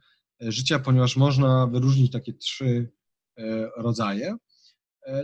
e, 0.43 0.53
życia, 0.53 0.79
ponieważ 0.79 1.17
można 1.17 1.67
wyróżnić 1.67 2.13
takie 2.13 2.33
trzy 2.33 2.93
rodzaje. 3.77 4.37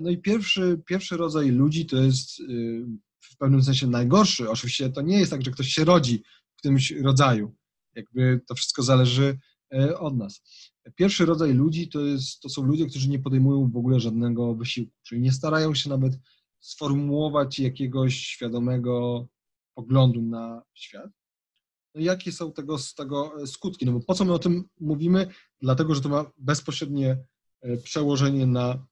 No 0.02 0.10
i 0.10 0.18
pierwszy, 0.18 0.80
pierwszy 0.86 1.16
rodzaj 1.16 1.50
ludzi 1.50 1.86
to 1.86 1.96
jest 1.96 2.42
w 3.20 3.36
pewnym 3.38 3.62
sensie 3.62 3.86
najgorszy. 3.86 4.50
Oczywiście 4.50 4.90
to 4.90 5.02
nie 5.02 5.18
jest 5.18 5.30
tak, 5.30 5.42
że 5.42 5.50
ktoś 5.50 5.68
się 5.68 5.84
rodzi 5.84 6.22
w 6.54 6.58
którymś 6.58 6.90
rodzaju. 6.90 7.54
Jakby 7.94 8.40
to 8.48 8.54
wszystko 8.54 8.82
zależy 8.82 9.38
od 9.98 10.16
nas. 10.16 10.42
Pierwszy 10.94 11.26
rodzaj 11.26 11.54
ludzi 11.54 11.88
to, 11.88 12.00
jest, 12.00 12.40
to 12.40 12.48
są 12.48 12.62
ludzie, 12.62 12.86
którzy 12.86 13.08
nie 13.08 13.18
podejmują 13.18 13.70
w 13.70 13.76
ogóle 13.76 14.00
żadnego 14.00 14.54
wysiłku, 14.54 14.92
czyli 15.02 15.20
nie 15.20 15.32
starają 15.32 15.74
się 15.74 15.90
nawet 15.90 16.18
sformułować 16.60 17.58
jakiegoś 17.58 18.16
świadomego 18.16 19.26
poglądu 19.74 20.22
na 20.22 20.62
świat. 20.74 21.10
No 21.94 22.00
jakie 22.00 22.32
są 22.32 22.52
tego, 22.52 22.76
tego 22.96 23.46
skutki? 23.46 23.86
No 23.86 23.92
bo 23.92 24.00
po 24.00 24.14
co 24.14 24.24
my 24.24 24.32
o 24.32 24.38
tym 24.38 24.64
mówimy? 24.80 25.26
Dlatego, 25.60 25.94
że 25.94 26.00
to 26.00 26.08
ma 26.08 26.30
bezpośrednie 26.38 27.24
e, 27.60 27.76
przełożenie 27.76 28.46
na, 28.46 28.86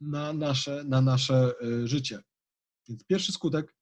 na, 0.00 0.32
nasze, 0.32 0.84
na 0.84 1.00
nasze 1.00 1.52
e, 1.62 1.86
życie. 1.86 2.22
Więc 2.88 3.04
pierwszy 3.04 3.32
skutek 3.32 3.76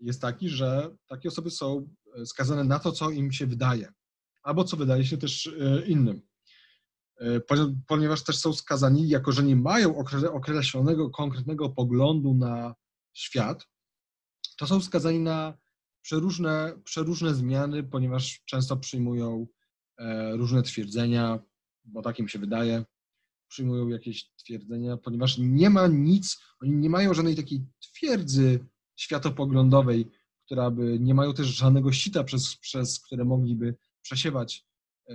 jest 0.00 0.20
taki, 0.20 0.48
że 0.48 0.96
takie 1.06 1.28
osoby 1.28 1.50
są 1.50 1.88
e, 2.16 2.26
skazane 2.26 2.64
na 2.64 2.78
to, 2.78 2.92
co 2.92 3.10
im 3.10 3.32
się 3.32 3.46
wydaje, 3.46 3.92
albo 4.44 4.64
co 4.64 4.76
wydaje 4.76 5.04
się 5.04 5.16
też 5.16 5.46
e, 5.46 5.86
innym. 5.86 6.22
E, 7.20 7.40
ponieważ 7.86 8.24
też 8.24 8.38
są 8.38 8.52
skazani, 8.52 9.08
jako 9.08 9.32
że 9.32 9.42
nie 9.42 9.56
mają 9.56 9.96
określonego, 10.32 11.10
konkretnego 11.10 11.68
poglądu 11.68 12.34
na 12.34 12.74
świat, 13.12 13.68
to 14.58 14.66
są 14.66 14.80
skazani 14.80 15.18
na 15.18 15.58
przeróżne, 16.02 16.72
przeróżne 16.84 17.34
zmiany, 17.34 17.82
ponieważ 17.82 18.42
często 18.44 18.76
przyjmują 18.76 19.46
różne 20.32 20.62
twierdzenia, 20.62 21.38
bo 21.84 22.02
tak 22.02 22.18
im 22.18 22.28
się 22.28 22.38
wydaje, 22.38 22.84
przyjmują 23.48 23.88
jakieś 23.88 24.30
twierdzenia, 24.36 24.96
ponieważ 24.96 25.38
nie 25.38 25.70
ma 25.70 25.86
nic, 25.86 26.38
oni 26.60 26.72
nie 26.72 26.90
mają 26.90 27.14
żadnej 27.14 27.36
takiej 27.36 27.66
twierdzy 27.80 28.66
światopoglądowej, 28.96 30.10
która 30.44 30.70
by, 30.70 30.98
nie 31.00 31.14
mają 31.14 31.34
też 31.34 31.46
żadnego 31.46 31.92
sita, 31.92 32.24
przez, 32.24 32.56
przez 32.56 33.00
które 33.00 33.24
mogliby 33.24 33.74
przesiewać 34.04 34.66
e, 35.08 35.14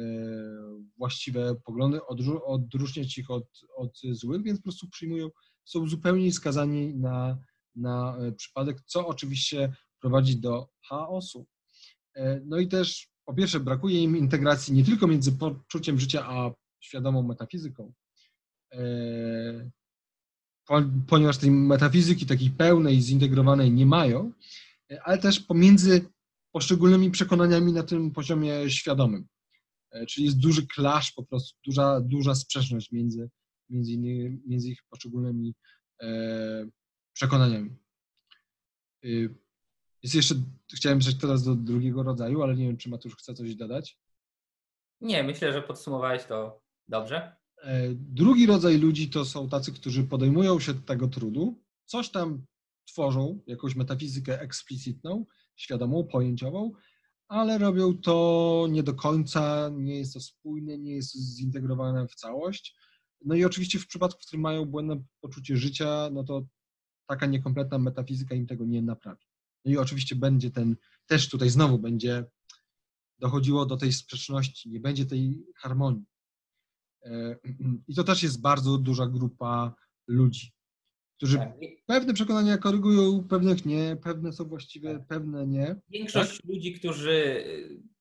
właściwe 0.97 1.55
poglądy, 1.65 2.05
odróżniać 2.45 3.17
ich 3.17 3.31
od, 3.31 3.47
od 3.75 3.99
złych, 4.11 4.43
więc 4.43 4.59
po 4.59 4.63
prostu 4.63 4.89
przyjmują, 4.89 5.29
są 5.65 5.87
zupełnie 5.87 6.33
skazani 6.33 6.95
na, 6.95 7.37
na 7.75 8.17
e, 8.17 8.31
przypadek, 8.31 8.81
co 8.85 9.07
oczywiście 9.07 9.73
prowadzi 10.01 10.37
do 10.37 10.69
chaosu. 10.87 11.47
E, 12.15 12.41
no 12.45 12.57
i 12.57 12.67
też 12.67 13.09
po 13.25 13.33
pierwsze 13.33 13.59
brakuje 13.59 14.03
im 14.03 14.17
integracji 14.17 14.73
nie 14.73 14.83
tylko 14.83 15.07
między 15.07 15.31
poczuciem 15.31 15.99
życia 15.99 16.25
a 16.27 16.51
świadomą 16.79 17.23
metafizyką, 17.23 17.93
ponieważ 21.07 21.37
tej 21.37 21.51
metafizyki 21.51 22.25
takiej 22.25 22.49
pełnej, 22.49 23.01
zintegrowanej 23.01 23.71
nie 23.71 23.85
mają, 23.85 24.31
ale 25.03 25.17
też 25.17 25.39
pomiędzy 25.39 26.09
poszczególnymi 26.51 27.11
przekonaniami 27.11 27.73
na 27.73 27.83
tym 27.83 28.11
poziomie 28.11 28.69
świadomym. 28.69 29.27
E, 29.91 30.05
czyli 30.05 30.25
jest 30.25 30.39
duży 30.39 30.67
clash, 30.75 31.11
po 31.11 31.23
prostu 31.23 31.59
duża, 31.65 32.01
duża 32.01 32.35
sprzeczność 32.35 32.91
między, 32.91 33.29
między, 33.69 33.91
innymi, 33.91 34.41
między 34.45 34.69
ich 34.69 34.83
poszczególnymi 34.89 35.55
e, 36.01 36.69
przekonaniami. 37.13 37.69
E, 39.03 39.07
jest 40.03 40.15
jeszcze, 40.15 40.35
chciałem 40.75 40.99
przejść 40.99 41.19
teraz 41.19 41.43
do 41.43 41.55
drugiego 41.55 42.03
rodzaju, 42.03 42.43
ale 42.43 42.55
nie 42.55 42.67
wiem, 42.67 42.77
czy 42.77 42.89
Matusz 42.89 43.15
chce 43.15 43.33
coś 43.33 43.55
dodać. 43.55 43.99
Nie, 45.01 45.23
myślę, 45.23 45.53
że 45.53 45.61
podsumowałeś 45.61 46.23
to 46.23 46.61
dobrze. 46.87 47.35
Drugi 47.95 48.45
rodzaj 48.45 48.77
ludzi 48.77 49.09
to 49.09 49.25
są 49.25 49.49
tacy, 49.49 49.73
którzy 49.73 50.03
podejmują 50.03 50.59
się 50.59 50.73
tego 50.73 51.07
trudu, 51.07 51.63
coś 51.85 52.09
tam 52.09 52.45
tworzą, 52.85 53.39
jakąś 53.47 53.75
metafizykę 53.75 54.41
eksplicitną, 54.41 55.25
świadomą, 55.60 56.03
pojęciową, 56.03 56.72
ale 57.28 57.57
robią 57.57 57.97
to 57.97 58.68
nie 58.70 58.84
do 58.84 58.93
końca, 58.93 59.70
nie 59.74 59.97
jest 59.97 60.14
to 60.14 60.20
spójne, 60.20 60.78
nie 60.78 60.95
jest 60.95 61.16
zintegrowane 61.38 62.07
w 62.07 62.16
całość. 62.16 62.76
No 63.26 63.36
i 63.36 63.45
oczywiście 63.45 63.80
w 63.80 63.88
przypadku, 63.88 64.22
w 64.22 64.26
którym 64.26 64.41
mają 64.41 64.66
błędne 64.66 65.03
poczucie 65.22 65.57
życia, 65.57 66.10
no 66.12 66.24
to 66.24 66.45
taka 67.07 67.26
niekompletna 67.26 67.80
metafizyka 67.80 68.36
im 68.36 68.47
tego 68.47 68.66
nie 68.66 68.82
naprawi. 68.82 69.26
No 69.66 69.72
i 69.72 69.78
oczywiście 69.78 70.16
będzie 70.16 70.51
ten, 70.51 70.76
też 71.05 71.30
tutaj 71.30 71.49
znowu 71.49 71.80
będzie 71.80 72.26
dochodziło 73.20 73.66
do 73.66 73.78
tej 73.78 73.93
sprzeczności, 73.93 74.70
nie 74.70 74.80
będzie 74.80 75.05
tej 75.05 75.45
harmonii. 75.55 76.05
E, 77.05 77.36
I 77.88 77.95
to 77.95 78.03
też 78.03 78.24
jest 78.24 78.41
bardzo 78.41 78.78
duża 78.78 79.07
grupa 79.07 79.76
ludzi, 80.07 80.51
którzy 81.20 81.38
tak. 81.38 81.49
pewne 81.86 82.13
przekonania 82.13 82.57
korygują, 82.57 83.24
pewnych 83.30 83.65
nie, 83.65 83.97
pewne 84.03 84.34
są 84.34 84.45
właściwe, 84.45 84.93
tak. 84.93 85.07
pewne 85.07 85.47
nie. 85.47 85.76
Większość 85.89 86.38
tak? 86.38 86.49
ludzi, 86.49 86.74
którzy, 86.74 87.43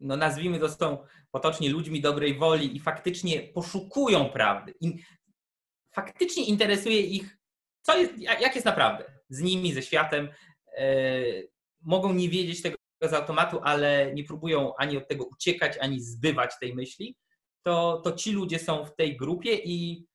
no 0.01 0.17
nazwijmy 0.17 0.59
to, 0.59 0.69
są 0.69 0.99
potocznie 1.31 1.71
ludźmi 1.71 2.01
dobrej 2.01 2.39
woli 2.39 2.77
i 2.77 2.81
faktycznie 2.81 3.41
poszukują 3.41 4.29
prawdy. 4.29 4.75
I 4.81 5.03
faktycznie 5.95 6.45
interesuje 6.45 7.01
ich, 7.01 7.39
co 7.83 7.99
jest, 7.99 8.19
jak 8.19 8.55
jest 8.55 8.67
naprawdę 8.67 9.05
z 9.29 9.41
nimi, 9.41 9.73
ze 9.73 9.83
światem. 9.83 10.29
E, 10.77 11.23
mogą 11.83 12.13
nie 12.13 12.29
wiedzieć 12.29 12.63
tego 12.63 12.77
z 13.03 13.13
automatu, 13.13 13.61
ale 13.63 14.15
nie 14.15 14.25
próbują 14.25 14.77
ani 14.77 14.97
od 14.97 15.09
tego 15.09 15.25
uciekać, 15.25 15.79
ani 15.81 16.01
zbywać 16.01 16.51
tej 16.61 16.75
myśli 16.75 17.17
to, 17.69 18.01
to 18.05 18.13
ci 18.13 18.33
ludzie 18.33 18.59
są 18.59 18.85
w 18.85 18.97
tej 18.97 19.17
grupie 19.17 19.55
i 19.55 20.07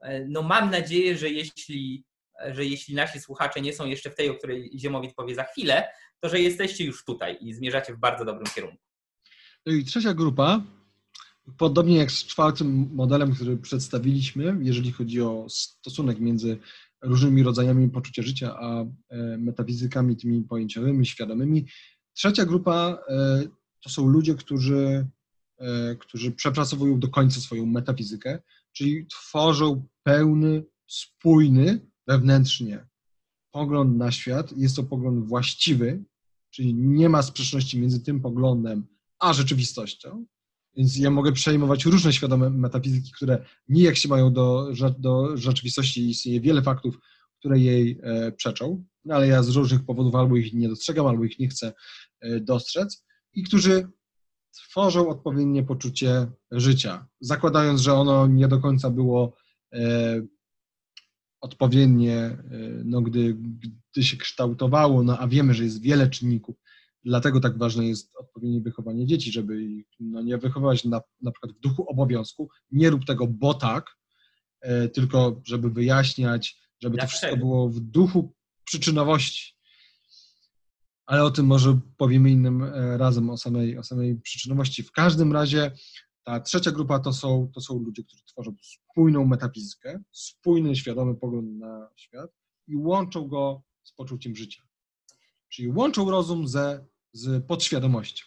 e, 0.00 0.24
no 0.24 0.42
mam 0.42 0.70
nadzieję, 0.70 1.16
że 1.16 1.30
jeśli, 1.30 2.04
że 2.52 2.64
jeśli 2.64 2.94
nasi 2.94 3.20
słuchacze 3.20 3.60
nie 3.60 3.72
są 3.72 3.86
jeszcze 3.86 4.10
w 4.10 4.14
tej, 4.14 4.30
o 4.30 4.34
której 4.34 4.70
Ziemowit 4.78 5.14
powie 5.14 5.34
za 5.34 5.44
chwilę, 5.44 5.88
to 6.20 6.28
że 6.28 6.40
jesteście 6.40 6.84
już 6.84 7.04
tutaj 7.04 7.38
i 7.40 7.54
zmierzacie 7.54 7.94
w 7.94 7.98
bardzo 7.98 8.24
dobrym 8.24 8.46
kierunku. 8.54 8.78
No 9.66 9.72
i 9.72 9.84
trzecia 9.84 10.14
grupa, 10.14 10.62
podobnie 11.58 11.96
jak 11.96 12.12
z 12.12 12.24
czwartym 12.24 12.90
modelem, 12.92 13.34
który 13.34 13.56
przedstawiliśmy, 13.56 14.56
jeżeli 14.60 14.92
chodzi 14.92 15.22
o 15.22 15.46
stosunek 15.48 16.18
między 16.18 16.58
różnymi 17.02 17.42
rodzajami 17.42 17.88
poczucia 17.88 18.22
życia, 18.22 18.56
a 18.58 18.80
e, 18.82 18.86
metafizykami 19.38 20.16
tymi 20.16 20.42
pojęciowymi, 20.42 21.06
świadomymi. 21.06 21.66
Trzecia 22.14 22.44
grupa 22.44 22.98
e, 23.08 23.42
to 23.82 23.90
są 23.90 24.06
ludzie, 24.06 24.34
którzy 24.34 25.06
E, 25.62 25.96
którzy 25.96 26.32
przepracowują 26.32 27.00
do 27.00 27.08
końca 27.08 27.40
swoją 27.40 27.66
metafizykę, 27.66 28.38
czyli 28.72 29.06
tworzą 29.06 29.88
pełny, 30.02 30.64
spójny 30.86 31.90
wewnętrznie 32.06 32.86
pogląd 33.50 33.96
na 33.96 34.12
świat. 34.12 34.52
Jest 34.56 34.76
to 34.76 34.82
pogląd 34.82 35.28
właściwy, 35.28 36.04
czyli 36.50 36.74
nie 36.74 37.08
ma 37.08 37.22
sprzeczności 37.22 37.80
między 37.80 38.00
tym 38.00 38.20
poglądem 38.20 38.86
a 39.18 39.32
rzeczywistością. 39.32 40.26
Więc 40.76 40.96
ja 40.96 41.10
mogę 41.10 41.32
przejmować 41.32 41.84
różne 41.84 42.12
świadome 42.12 42.50
metafizyki, 42.50 43.12
które 43.12 43.44
nijak 43.68 43.96
się 43.96 44.08
mają 44.08 44.32
do, 44.32 44.72
do 44.98 45.36
rzeczywistości. 45.36 46.10
Istnieje 46.10 46.40
wiele 46.40 46.62
faktów, 46.62 46.98
które 47.38 47.58
jej 47.58 48.00
e, 48.02 48.32
przeczą, 48.32 48.84
no 49.04 49.14
ale 49.14 49.26
ja 49.28 49.42
z 49.42 49.48
różnych 49.48 49.84
powodów 49.84 50.14
albo 50.14 50.36
ich 50.36 50.52
nie 50.52 50.68
dostrzegam, 50.68 51.06
albo 51.06 51.24
ich 51.24 51.38
nie 51.38 51.48
chcę 51.48 51.72
e, 52.20 52.40
dostrzec. 52.40 53.04
I 53.34 53.42
którzy 53.42 53.88
tworzą 54.52 55.08
odpowiednie 55.08 55.62
poczucie 55.62 56.26
życia, 56.50 57.06
zakładając, 57.20 57.80
że 57.80 57.94
ono 57.94 58.26
nie 58.26 58.48
do 58.48 58.58
końca 58.58 58.90
było 58.90 59.36
e, 59.72 60.22
odpowiednie, 61.42 62.16
e, 62.16 62.38
no, 62.84 63.02
gdy, 63.02 63.36
gdy 63.92 64.04
się 64.04 64.16
kształtowało, 64.16 65.02
no, 65.02 65.18
a 65.18 65.28
wiemy, 65.28 65.54
że 65.54 65.64
jest 65.64 65.82
wiele 65.82 66.10
czynników, 66.10 66.56
dlatego 67.04 67.40
tak 67.40 67.58
ważne 67.58 67.84
jest 67.84 68.12
odpowiednie 68.16 68.60
wychowanie 68.60 69.06
dzieci, 69.06 69.32
żeby 69.32 69.62
ich 69.62 69.86
no, 70.00 70.22
nie 70.22 70.38
wychowywać 70.38 70.84
na, 70.84 71.00
na 71.22 71.30
przykład 71.30 71.52
w 71.52 71.60
duchu 71.60 71.90
obowiązku, 71.90 72.48
nie 72.70 72.90
rób 72.90 73.04
tego, 73.04 73.26
bo 73.26 73.54
tak, 73.54 73.96
e, 74.60 74.88
tylko 74.88 75.40
żeby 75.46 75.70
wyjaśniać, 75.70 76.56
żeby 76.82 76.98
to 76.98 77.06
wszystko 77.06 77.36
było 77.36 77.68
w 77.68 77.80
duchu 77.80 78.34
przyczynowości. 78.64 79.54
Ale 81.06 81.24
o 81.24 81.30
tym 81.30 81.46
może 81.46 81.80
powiemy 81.96 82.30
innym 82.30 82.62
e, 82.62 82.98
razem, 82.98 83.30
o 83.30 83.36
samej, 83.36 83.78
o 83.78 83.82
samej 83.82 84.20
przyczynowości. 84.20 84.82
W 84.82 84.92
każdym 84.92 85.32
razie 85.32 85.72
ta 86.24 86.40
trzecia 86.40 86.70
grupa 86.70 86.98
to 86.98 87.12
są, 87.12 87.50
to 87.54 87.60
są 87.60 87.78
ludzie, 87.78 88.02
którzy 88.04 88.24
tworzą 88.24 88.54
spójną 88.62 89.26
metafizykę, 89.26 90.02
spójny, 90.12 90.76
świadomy 90.76 91.14
pogląd 91.14 91.58
na 91.58 91.90
świat 91.96 92.30
i 92.68 92.76
łączą 92.76 93.28
go 93.28 93.62
z 93.82 93.92
poczuciem 93.92 94.36
życia. 94.36 94.62
Czyli 95.48 95.68
łączą 95.68 96.10
rozum 96.10 96.48
ze, 96.48 96.86
z 97.12 97.46
podświadomością. 97.46 98.26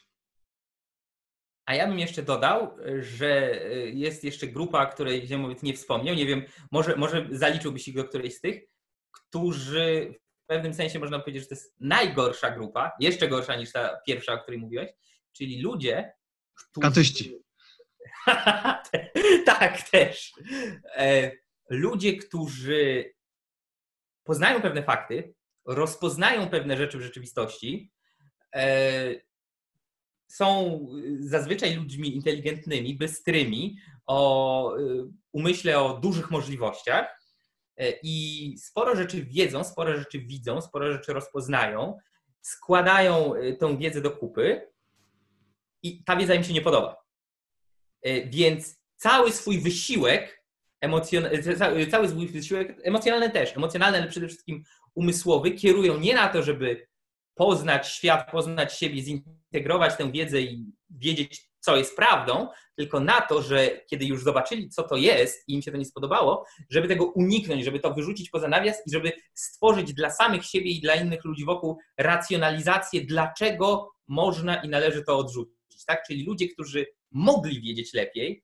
A 1.66 1.76
ja 1.76 1.88
bym 1.88 2.00
jeszcze 2.00 2.24
dodał, 2.24 2.78
że 3.00 3.62
jest 3.94 4.24
jeszcze 4.24 4.48
grupa, 4.48 4.86
której 4.86 5.28
Ziemowiec 5.28 5.64
nie 5.64 5.74
wspomniał. 5.74 6.16
Nie 6.16 6.26
wiem, 6.26 6.42
może, 6.72 6.96
może 6.96 7.28
zaliczyłbyś 7.32 7.88
ich 7.88 7.96
do 7.96 8.04
którejś 8.04 8.36
z 8.36 8.42
tych, 8.42 8.64
którzy 9.12 10.16
w 10.44 10.48
pewnym 10.48 10.74
sensie 10.74 11.00
można 11.00 11.20
powiedzieć, 11.20 11.44
że 11.44 11.50
to 11.50 11.56
jest 11.56 11.76
najgorsza 11.80 12.52
grupa, 12.52 12.92
jeszcze 13.00 13.28
gorsza 13.28 13.56
niż 13.56 13.72
ta 13.72 13.98
pierwsza, 14.08 14.34
o 14.34 14.38
której 14.38 14.60
mówiłeś, 14.60 14.92
czyli 15.32 15.62
ludzie, 15.62 16.14
którzy... 16.56 16.84
Kantyści. 16.84 17.45
tak, 19.46 19.90
też. 19.90 20.34
E, 20.96 21.32
ludzie, 21.70 22.18
którzy 22.18 23.14
poznają 24.24 24.62
pewne 24.62 24.84
fakty, 24.84 25.34
rozpoznają 25.66 26.50
pewne 26.50 26.78
rzeczy 26.78 26.98
w 26.98 27.02
rzeczywistości, 27.02 27.92
e, 28.56 29.16
są 30.28 30.80
zazwyczaj 31.20 31.76
ludźmi 31.76 32.16
inteligentnymi, 32.16 32.96
bystrymi, 32.96 33.78
o 34.06 34.78
e, 34.78 34.82
umyśle 35.32 35.80
o 35.80 35.98
dużych 35.98 36.32
możliwościach, 36.32 37.26
i 38.04 38.56
sporo 38.58 38.96
rzeczy 38.96 39.26
wiedzą, 39.26 39.64
sporo 39.64 39.98
rzeczy 39.98 40.20
widzą, 40.20 40.62
sporo 40.62 40.94
rzeczy 40.94 41.14
rozpoznają, 41.14 41.98
składają 42.42 43.34
tą 43.60 43.78
wiedzę 43.78 44.02
do 44.02 44.12
kupy 44.12 44.72
i 45.84 46.04
ta 46.04 46.16
wiedza 46.16 46.34
im 46.34 46.44
się 46.44 46.54
nie 46.54 46.62
podoba. 46.62 47.05
E, 48.06 48.26
więc 48.26 48.80
cały 48.96 49.32
swój 49.32 49.60
wysiłek, 49.60 50.44
emocjon- 50.86 51.92
cały 51.92 52.10
swój 52.10 52.28
wysiłek 52.28 52.78
emocjonalny 52.84 53.30
też, 53.30 53.58
emocjonalny, 53.58 53.98
ale 53.98 54.08
przede 54.08 54.28
wszystkim 54.28 54.64
umysłowy, 54.96 55.52
kierują 55.52 56.00
nie 56.00 56.14
na 56.16 56.28
to, 56.28 56.44
żeby 56.44 56.88
poznać 57.36 57.88
świat, 57.88 58.32
poznać 58.32 58.74
siebie, 58.74 59.02
zintegrować 59.02 59.98
tę 59.98 60.12
wiedzę 60.12 60.42
i 60.42 60.66
wiedzieć, 60.90 61.50
co 61.60 61.78
jest 61.78 61.96
prawdą, 61.96 62.48
tylko 62.76 63.00
na 63.00 63.22
to, 63.22 63.42
że 63.42 63.82
kiedy 63.90 64.06
już 64.06 64.24
zobaczyli, 64.24 64.70
co 64.70 64.84
to 64.84 64.96
jest 64.96 65.44
i 65.48 65.54
im 65.54 65.62
się 65.62 65.72
to 65.72 65.78
nie 65.78 65.86
spodobało, 65.86 66.46
żeby 66.70 66.88
tego 66.88 67.06
uniknąć, 67.06 67.66
żeby 67.66 67.80
to 67.80 67.94
wyrzucić 67.94 68.30
poza 68.30 68.48
nawias 68.48 68.88
i 68.88 68.92
żeby 68.92 69.12
stworzyć 69.34 69.94
dla 69.94 70.10
samych 70.10 70.46
siebie 70.46 70.72
i 70.72 70.82
dla 70.82 70.96
innych 70.96 71.26
ludzi 71.26 71.46
wokół 71.46 71.78
racjonalizację, 71.98 73.06
dlaczego 73.06 73.92
można 74.08 74.56
i 74.64 74.70
należy 74.70 75.04
to 75.04 75.18
odrzucić. 75.18 75.86
Tak? 75.88 76.04
Czyli 76.08 76.26
ludzie, 76.26 76.48
którzy 76.50 76.86
mogli 77.12 77.62
wiedzieć 77.62 77.94
lepiej, 77.94 78.44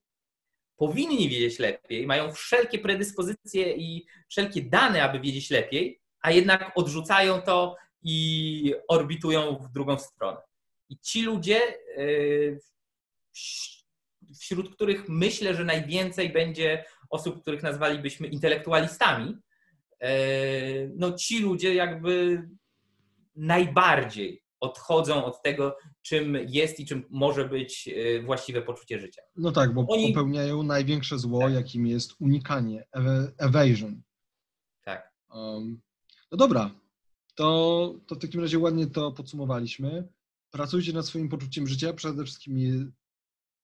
powinni 0.77 1.29
wiedzieć 1.29 1.59
lepiej, 1.59 2.07
mają 2.07 2.33
wszelkie 2.33 2.79
predyspozycje 2.79 3.75
i 3.75 4.05
wszelkie 4.29 4.61
dane, 4.61 5.03
aby 5.03 5.19
wiedzieć 5.19 5.49
lepiej, 5.49 6.01
a 6.21 6.31
jednak 6.31 6.71
odrzucają 6.75 7.41
to 7.41 7.75
i 8.03 8.73
orbitują 8.87 9.57
w 9.57 9.71
drugą 9.71 9.99
stronę. 9.99 10.37
I 10.89 10.99
ci 10.99 11.21
ludzie, 11.21 11.61
yy, 11.97 12.59
wśród 14.39 14.75
których 14.75 15.09
myślę, 15.09 15.55
że 15.55 15.65
najwięcej 15.65 16.29
będzie 16.29 16.85
osób, 17.09 17.41
których 17.41 17.63
nazwalibyśmy 17.63 18.27
intelektualistami, 18.27 19.35
yy, 20.01 20.07
no 20.95 21.11
ci 21.13 21.39
ludzie 21.39 21.73
jakby 21.73 22.43
najbardziej 23.35 24.43
odchodzą 24.61 25.25
od 25.25 25.41
tego, 25.41 25.77
czym 26.01 26.37
jest 26.47 26.79
i 26.79 26.85
czym 26.85 27.03
może 27.09 27.49
być 27.49 27.87
yy, 27.87 28.23
właściwe 28.23 28.61
poczucie 28.61 28.99
życia. 28.99 29.21
No 29.35 29.51
tak, 29.51 29.73
bo 29.73 29.85
Oni... 29.87 30.07
popełniają 30.07 30.63
największe 30.63 31.19
zło, 31.19 31.39
tak. 31.39 31.53
jakim 31.53 31.87
jest 31.87 32.13
unikanie, 32.19 32.87
evasion. 33.37 34.01
Tak. 34.83 35.13
Um, 35.33 35.81
no 36.31 36.37
dobra, 36.37 36.71
to, 37.35 37.95
to 38.07 38.15
w 38.15 38.19
takim 38.19 38.41
razie 38.41 38.59
ładnie 38.59 38.87
to 38.87 39.11
podsumowaliśmy. 39.11 40.07
Pracujcie 40.51 40.93
nad 40.93 41.05
swoim 41.05 41.29
poczuciem 41.29 41.67
życia, 41.67 41.93
przede 41.93 42.23
wszystkim 42.23 42.57
je 42.57 42.73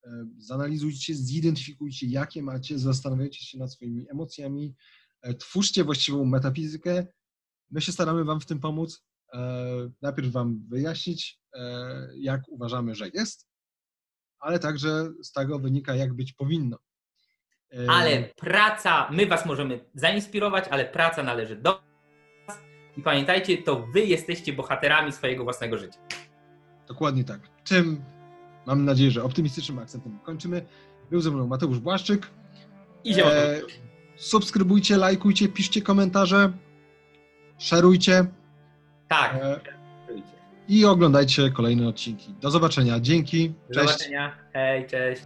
e, 0.04 0.26
zanalizujcie, 0.38 1.14
zidentyfikujcie, 1.14 2.06
jakie 2.06 2.42
macie, 2.42 2.78
zastanawiajcie 2.78 3.44
się 3.44 3.58
nad 3.58 3.72
swoimi 3.72 4.06
emocjami, 4.10 4.74
e, 5.22 5.34
twórzcie 5.34 5.84
właściwą 5.84 6.24
metafizykę. 6.24 7.06
My 7.70 7.80
się 7.80 7.92
staramy 7.92 8.24
Wam 8.24 8.40
w 8.40 8.46
tym 8.46 8.60
pomóc. 8.60 9.07
E, 9.34 9.38
najpierw 10.02 10.30
Wam 10.30 10.64
wyjaśnić, 10.68 11.38
jak 12.14 12.40
uważamy, 12.48 12.94
że 12.94 13.08
jest, 13.14 13.48
ale 14.38 14.58
także 14.58 15.08
z 15.22 15.32
tego 15.32 15.58
wynika, 15.58 15.94
jak 15.94 16.14
być 16.14 16.32
powinno. 16.32 16.78
Ale 17.88 18.30
praca, 18.36 19.10
my 19.10 19.26
Was 19.26 19.46
możemy 19.46 19.84
zainspirować, 19.94 20.64
ale 20.70 20.84
praca 20.84 21.22
należy 21.22 21.56
do 21.56 21.88
i 22.98 23.02
pamiętajcie, 23.02 23.58
to 23.58 23.86
wy 23.86 24.00
jesteście 24.00 24.52
bohaterami 24.52 25.12
swojego 25.12 25.44
własnego 25.44 25.78
życia. 25.78 25.98
Dokładnie 26.88 27.24
tak. 27.24 27.40
Czym 27.64 28.04
mam 28.66 28.84
nadzieję, 28.84 29.10
że 29.10 29.24
optymistycznym 29.24 29.78
akcentem 29.78 30.18
kończymy. 30.24 30.66
Był 31.10 31.20
ze 31.20 31.30
mną 31.30 31.46
Mateusz 31.46 31.78
Błaszczyk. 31.78 32.30
I 33.04 33.20
e, 33.20 33.60
Subskrybujcie, 34.16 34.96
lajkujcie, 34.96 35.48
piszcie 35.48 35.82
komentarze, 35.82 36.52
szerujcie. 37.58 38.26
Tak. 39.08 39.34
E, 39.34 39.60
I 40.68 40.84
oglądajcie 40.84 41.50
kolejne 41.50 41.88
odcinki. 41.88 42.34
Do 42.40 42.50
zobaczenia. 42.50 43.00
Dzięki. 43.00 43.54
Do 43.68 43.74
cześć. 43.74 43.92
zobaczenia. 43.92 44.32
Hej, 44.52 44.86
cześć. 44.86 45.22